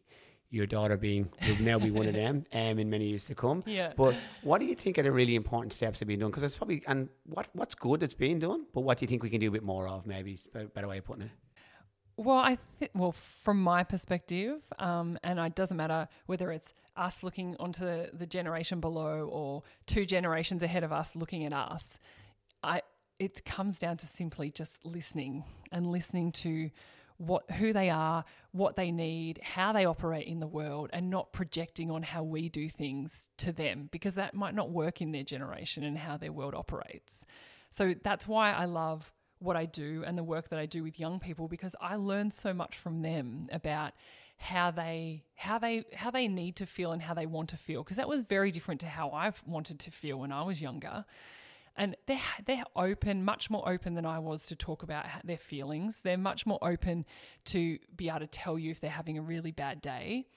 [0.50, 3.64] your daughter being will now be one of them um, in many years to come.
[3.66, 3.94] Yeah.
[3.96, 6.30] But what do you think are the really important steps that have been done?
[6.30, 9.24] Because it's probably and what what's good that's being done, but what do you think
[9.24, 10.06] we can do a bit more of?
[10.06, 11.32] Maybe it's a better way of putting it.
[12.18, 17.24] Well, I think well from my perspective, um, and it doesn't matter whether it's us
[17.24, 22.00] looking onto the, the generation below or two generations ahead of us looking at us.
[22.64, 22.82] I
[23.18, 26.72] it comes down to simply just listening and listening to
[27.18, 31.32] what who they are, what they need, how they operate in the world and not
[31.32, 35.24] projecting on how we do things to them because that might not work in their
[35.24, 37.24] generation and how their world operates.
[37.70, 41.00] So that's why I love what I do and the work that I do with
[41.00, 43.94] young people because I learn so much from them about
[44.38, 47.84] how they how they how they need to feel and how they want to feel
[47.84, 51.06] because that was very different to how I've wanted to feel when I was younger
[51.76, 56.00] and they're they're open, much more open than I was to talk about their feelings.
[56.04, 57.06] They're much more open
[57.46, 60.28] to be able to tell you if they're having a really bad day.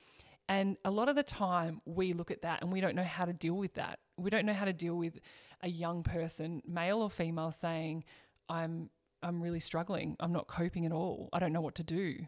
[0.49, 3.25] And a lot of the time, we look at that and we don't know how
[3.25, 3.99] to deal with that.
[4.19, 5.19] We don't know how to deal with
[5.63, 8.05] a young person, male or female, saying,
[8.49, 8.91] "I'm
[9.23, 10.17] I'm really struggling.
[10.21, 11.29] I'm not coping at all.
[11.33, 12.27] I don't know what to do."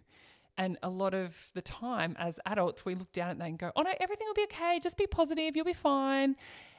[0.58, 3.72] And a lot of the time, as adults, we look down at that and go,
[3.76, 4.80] "Oh no, everything will be okay.
[4.82, 5.56] Just be positive.
[5.56, 6.36] You'll be fine."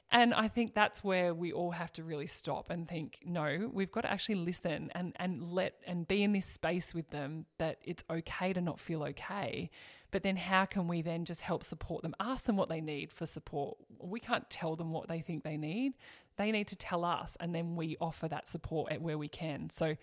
[0.09, 3.91] And I think that's where we all have to really stop and think, no, we've
[3.91, 7.79] got to actually listen and, and let and be in this space with them that
[7.83, 9.69] it's okay to not feel okay.
[10.11, 12.15] But then how can we then just help support them?
[12.21, 13.77] Ask them what they need for support.
[13.99, 15.93] We can't tell them what they think they need.
[16.37, 19.69] They need to tell us and then we offer that support at where we can.
[19.69, 19.95] So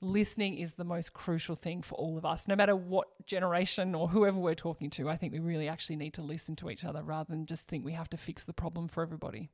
[0.00, 4.08] listening is the most crucial thing for all of us, no matter what generation or
[4.08, 5.08] whoever we're talking to.
[5.08, 7.84] I think we really actually need to listen to each other rather than just think
[7.84, 9.50] we have to fix the problem for everybody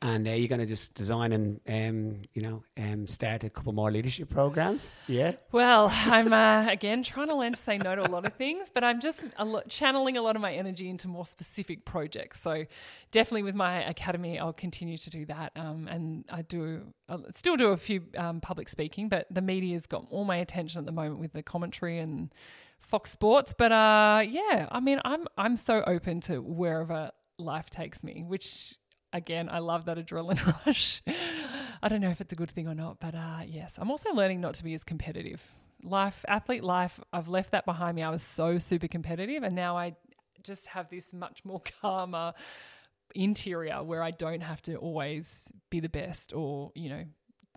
[0.00, 3.72] and uh, you're going to just design and um, you know um, start a couple
[3.72, 4.96] more leadership programs?
[5.06, 5.32] Yeah.
[5.52, 8.70] Well i'm uh, again trying to learn to say no to a lot of things
[8.72, 12.40] but i'm just a lo- channeling a lot of my energy into more specific projects.
[12.40, 12.64] So
[13.10, 15.52] definitely with my academy i'll continue to do that.
[15.56, 19.86] Um, and i do I still do a few um, public speaking but the media's
[19.86, 22.32] got all my attention at the moment with the commentary and
[22.80, 23.54] fox sports.
[23.56, 28.74] But uh, yeah i mean i'm i'm so open to wherever life takes me which
[29.12, 31.02] again, I love that adrenaline rush.
[31.82, 34.12] I don't know if it's a good thing or not, but uh, yes, I'm also
[34.12, 35.42] learning not to be as competitive.
[35.82, 38.02] Life, athlete life, I've left that behind me.
[38.02, 39.94] I was so super competitive, and now I
[40.42, 42.34] just have this much more calmer
[43.14, 47.04] interior where I don't have to always be the best or, you know,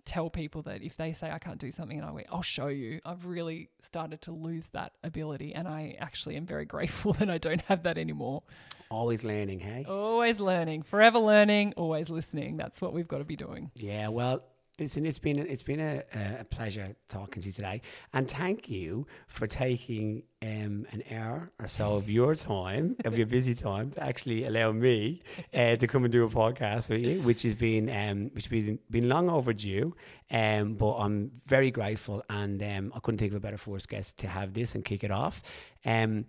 [0.04, 2.68] tell people that if they say I can't do something and I went, I'll show
[2.68, 3.00] you.
[3.04, 7.38] I've really started to lose that ability and I actually am very grateful that I
[7.38, 8.42] don't have that anymore.
[8.90, 9.84] Always learning, hey?
[9.88, 12.56] Always learning, forever learning, always listening.
[12.56, 13.70] That's what we've got to be doing.
[13.74, 14.42] Yeah, well,
[14.82, 16.02] listen, it's been it's been a,
[16.40, 17.80] a pleasure talking to you today,
[18.12, 23.26] and thank you for taking um, an hour or so of your time, of your
[23.26, 25.22] busy time, to actually allow me
[25.54, 28.50] uh, to come and do a podcast with you, which has been um, which has
[28.50, 29.94] been been long overdue.
[30.30, 34.18] Um, but I'm very grateful, and um, I couldn't think of a better first guest
[34.18, 35.42] to have this and kick it off.
[35.84, 36.26] Um,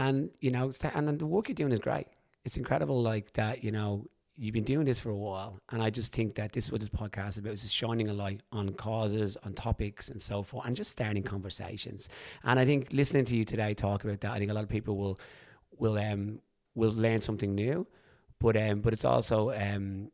[0.00, 2.08] and you know, and the work you're doing is great.
[2.44, 3.62] It's incredible, like that.
[3.62, 4.06] You know,
[4.36, 6.80] you've been doing this for a while, and I just think that this is what
[6.80, 10.42] this podcast is about: is just shining a light on causes, on topics, and so
[10.42, 12.08] forth, and just starting conversations.
[12.44, 14.68] And I think listening to you today talk about that, I think a lot of
[14.68, 15.18] people will
[15.78, 16.40] will um
[16.74, 17.86] will learn something new,
[18.38, 20.10] but um but it's also um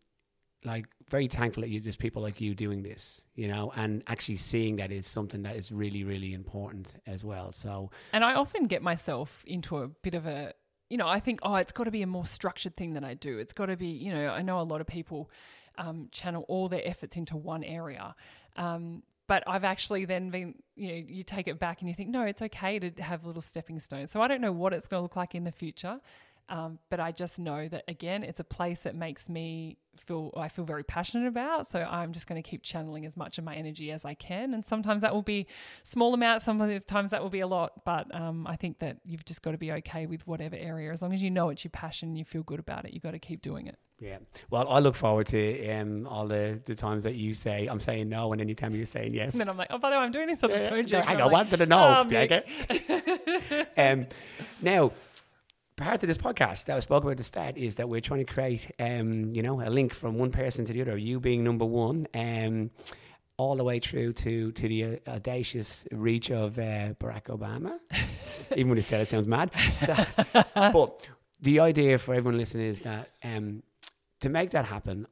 [0.65, 4.37] like very thankful that you there's people like you doing this, you know, and actually
[4.37, 7.53] seeing that is something that is really really important as well.
[7.53, 10.55] So and I often get myself into a bit of a
[10.93, 13.15] you know, I think, oh, it's got to be a more structured thing than I
[13.15, 13.39] do.
[13.39, 15.31] It's got to be, you know, I know a lot of people
[15.79, 18.15] um, channel all their efforts into one area.
[18.57, 22.11] Um, but I've actually then been, you know, you take it back and you think,
[22.11, 24.11] no, it's okay to have little stepping stones.
[24.11, 25.99] So I don't know what it's going to look like in the future.
[26.53, 30.49] Um, but I just know that again, it's a place that makes me feel I
[30.49, 31.67] feel very passionate about.
[31.67, 34.53] So I'm just going to keep channeling as much of my energy as I can.
[34.53, 35.47] And sometimes that will be
[35.83, 37.85] small amounts, sometimes that will be a lot.
[37.87, 41.01] But um, I think that you've just got to be okay with whatever area, as
[41.01, 42.93] long as you know it's your passion, you feel good about it.
[42.93, 43.79] You've got to keep doing it.
[43.99, 44.19] Yeah.
[44.51, 48.09] Well, I look forward to um, all the, the times that you say, I'm saying
[48.11, 49.33] no, and then you tell me you're saying yes.
[49.33, 51.07] And then I'm like, oh, by the way, I'm doing this on the Yeah, project.
[51.07, 51.97] I And know, I'm like, wanted to know.
[52.01, 53.67] "Oh, Bianca." Mick.
[53.93, 54.07] um,
[54.61, 54.91] now,
[55.77, 58.25] part of this podcast that I spoke about at the start is that we're trying
[58.25, 60.97] to create, um, you know, a link from one person to the other.
[60.97, 62.71] You being number one, um,
[63.39, 67.79] all the way through to to the uh, audacious reach of uh, Barack Obama.
[68.57, 69.51] Even when he said it, sounds mad.
[69.81, 71.09] So- but
[71.41, 73.63] the idea for everyone listening is that um,
[74.21, 75.07] to make that happen,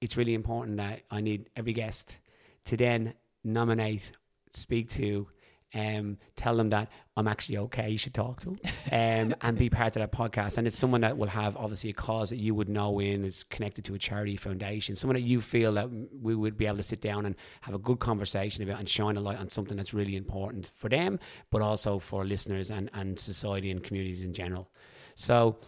[0.00, 2.18] it's really important that I need every guest
[2.66, 4.12] to then nominate,
[4.52, 5.26] speak to,
[5.74, 7.90] um, tell them that I'm actually okay.
[7.90, 8.58] You should talk to them,
[8.92, 10.56] um, and be part of that podcast.
[10.56, 13.42] And it's someone that will have obviously a cause that you would know in is
[13.44, 14.96] connected to a charity foundation.
[14.96, 17.78] Someone that you feel that we would be able to sit down and have a
[17.78, 21.18] good conversation about and shine a light on something that's really important for them,
[21.50, 24.70] but also for listeners and and society and communities in general.
[25.16, 25.58] So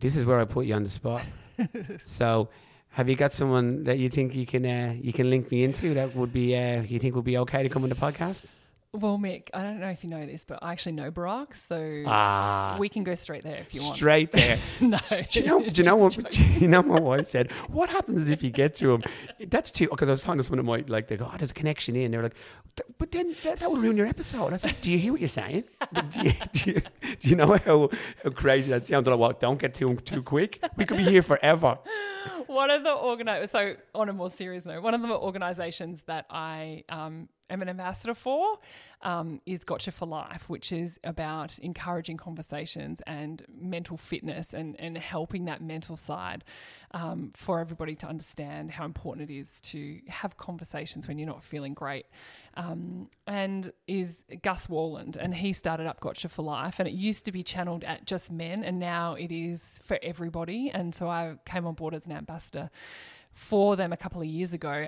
[0.00, 1.22] this is where I put you on the spot.
[2.02, 2.48] so.
[2.92, 5.92] Have you got someone that you think you can uh, you can link me into
[5.94, 8.46] that would be uh, you think would be okay to come on the podcast?
[8.94, 12.04] Well, Mick, I don't know if you know this, but I actually know Barack, so
[12.06, 13.96] Ah, we can go straight there if you want.
[13.96, 14.58] straight there.
[14.80, 14.98] no.
[15.30, 15.60] Do you know?
[15.62, 16.14] Do you know what?
[16.30, 17.52] Do you know my wife said?
[17.68, 19.02] What happens if you get to him?
[19.46, 19.88] That's too.
[19.90, 21.96] Because I was talking to someone that my like they go, "Oh, there's a connection
[21.96, 22.34] in." They're like,
[22.96, 25.20] "But then that, that would ruin your episode." I was like, "Do you hear what
[25.20, 25.64] you're saying?
[26.10, 26.80] Do you, do you,
[27.20, 27.90] do you know how,
[28.24, 30.64] how crazy that sounds?" Like, well, Don't get to him too quick.
[30.76, 31.78] We could be here forever."
[32.46, 36.24] one of the organi- so on a more serious note, one of the organisations that
[36.30, 38.58] I um, am an ambassador for
[39.02, 44.98] um, is Gotcha for Life, which is about encouraging conversations and mental fitness and, and
[44.98, 46.44] helping that mental side
[46.92, 51.42] um, for everybody to understand how important it is to have conversations when you're not
[51.42, 52.06] feeling great.
[52.54, 57.24] Um, and is Gus Worland, and he started up Gotcha for Life, and it used
[57.26, 60.70] to be channeled at just men, and now it is for everybody.
[60.72, 62.70] And so I came on board as an ambassador
[63.32, 64.86] for them a couple of years ago.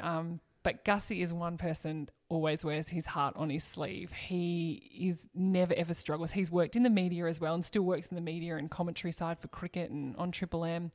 [0.63, 4.13] But Gussie is one person always wears his heart on his sleeve.
[4.13, 6.33] He is never ever struggles.
[6.33, 9.13] He's worked in the media as well and still works in the media and commentary
[9.13, 10.91] side for cricket and on Triple M.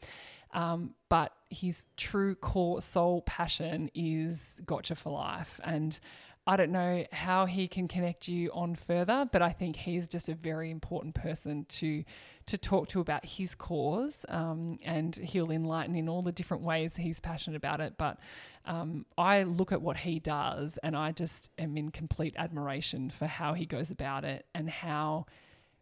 [0.53, 5.59] Um, but his true core soul passion is Gotcha for Life.
[5.63, 5.99] And
[6.47, 10.29] I don't know how he can connect you on further, but I think he's just
[10.29, 12.03] a very important person to
[12.47, 16.95] to talk to about his cause, um, and he'll enlighten in all the different ways
[16.95, 17.95] he's passionate about it.
[17.97, 18.19] But
[18.65, 23.25] um, I look at what he does, and I just am in complete admiration for
[23.25, 25.25] how he goes about it and how.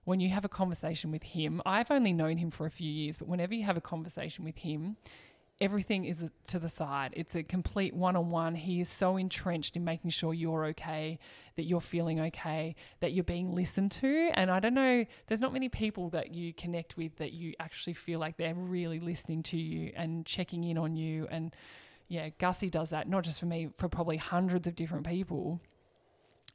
[0.06, 3.16] When you have a conversation with him, I've only known him for a few years,
[3.16, 4.98] but whenever you have a conversation with him,
[5.62, 7.14] everything is to the side.
[7.16, 8.56] It's a complete one on one.
[8.56, 11.20] He is so entrenched in making sure you're okay,
[11.56, 14.32] that you're feeling okay, that you're being listened to.
[14.34, 17.94] And I don't know, there's not many people that you connect with that you actually
[17.94, 21.28] feel like they're really listening to you and checking in on you.
[21.30, 21.56] And
[22.08, 25.62] yeah, Gussie does that, not just for me, for probably hundreds of different people.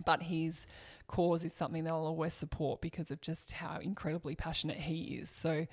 [0.04, 0.66] But his
[1.08, 5.30] cause is something that I'll always support because of just how incredibly passionate he is.
[5.30, 5.66] So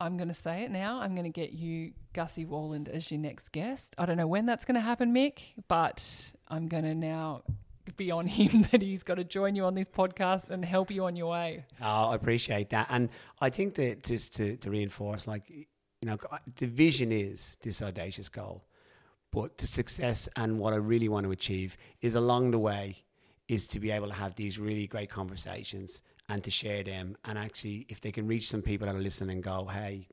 [0.00, 1.00] I'm going to say it now.
[1.00, 3.94] I'm going to get you Gussie Worland as your next guest.
[3.96, 7.42] I don't know when that's going to happen, Mick, but I'm going to now
[7.96, 11.04] be on him that he's got to join you on this podcast and help you
[11.04, 11.64] on your way.
[11.80, 13.08] Oh, I appreciate that, and
[13.40, 15.48] I think that just to, to reinforce, like
[16.04, 16.18] you know,
[16.56, 18.64] the vision is this audacious goal,
[19.30, 23.04] But to success and what I really want to achieve is along the way
[23.48, 27.16] is to be able to have these really great conversations and to share them.
[27.24, 30.08] And actually, if they can reach some people that are listening and go, hey,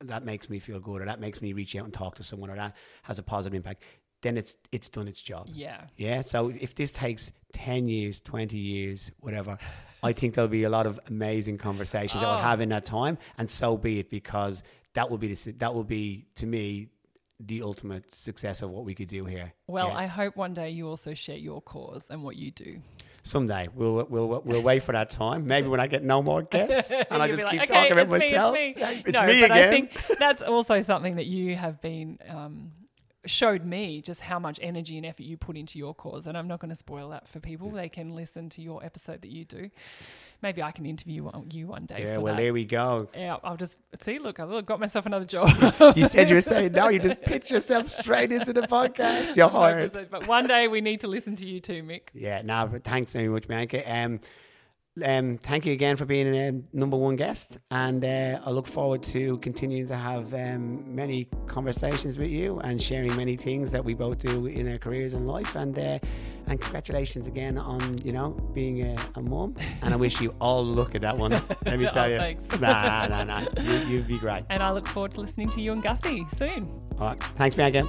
[0.00, 2.50] that makes me feel good, or that makes me reach out and talk to someone,
[2.50, 3.82] or that has a positive impact,
[4.22, 5.48] then it's it's done its job.
[5.52, 5.82] Yeah.
[5.96, 6.22] Yeah.
[6.22, 9.58] So if this takes ten years, twenty years, whatever,
[10.02, 12.42] I think there'll be a lot of amazing conversations that we'll Oh.
[12.42, 14.62] have in that time, and so be it, because
[14.94, 16.88] that will be the, that will be to me
[17.40, 19.52] the ultimate success of what we could do here.
[19.68, 19.94] Well, Yeah.
[19.98, 22.80] I hope one day you also share your cause and what you do.
[23.22, 25.46] someday we'll we'll we'll wait for that time.
[25.46, 28.00] Maybe when I get no more guests and I just be keep like, talking "Okay,
[28.00, 28.56] about it's me, myself.
[28.56, 29.68] It's me, Yeah, It's no, me but again.
[29.68, 32.72] I think that's also something that you have been um,
[33.28, 36.26] showed me just how much energy and effort you put into your cause.
[36.26, 37.70] And I'm not going to spoil that for people.
[37.70, 39.70] They can listen to your episode that you do.
[40.42, 41.96] Maybe I can interview you one day.
[42.00, 42.40] yeah, well that.
[42.42, 43.08] there we go.
[43.14, 44.18] Yeah, I'll just see.
[44.18, 45.48] Look, I've got myself another job.
[45.96, 46.88] You said you were saying no.
[46.88, 49.36] You just pitch yourself straight into the podcast.
[49.36, 50.08] You're hired.
[50.10, 52.02] but one day we need to listen to you too, Mick.
[52.14, 53.82] Yeah, no, but thanks very much, Bianca.
[53.92, 54.20] Um,
[55.04, 59.02] um, thank you again for being a number one guest, and uh, I look forward
[59.04, 63.94] to continuing to have um, many conversations with you and sharing many things that we
[63.94, 65.56] both do in our careers and life.
[65.56, 65.98] And uh,
[66.46, 70.64] and congratulations again on you know being a, a mum, and I wish you all
[70.64, 71.32] luck at that one.
[71.64, 72.48] Let me Oh, tell you, thanks.
[72.60, 74.44] nah, nah, nah, you, you'd be great.
[74.50, 76.68] And I look forward to listening to you and Gussie soon.
[76.98, 77.22] All right.
[77.36, 77.86] Thanks, Bianca.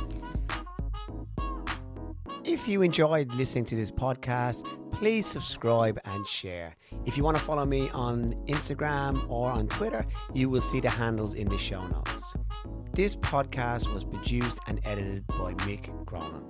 [2.44, 4.66] If you enjoyed listening to this podcast,
[5.00, 6.76] please subscribe and share.
[7.06, 10.90] If you want to follow me on Instagram or on Twitter, you will see the
[10.90, 12.36] handles in the show notes.
[12.94, 16.44] This podcast was produced and edited by Mick Cronin.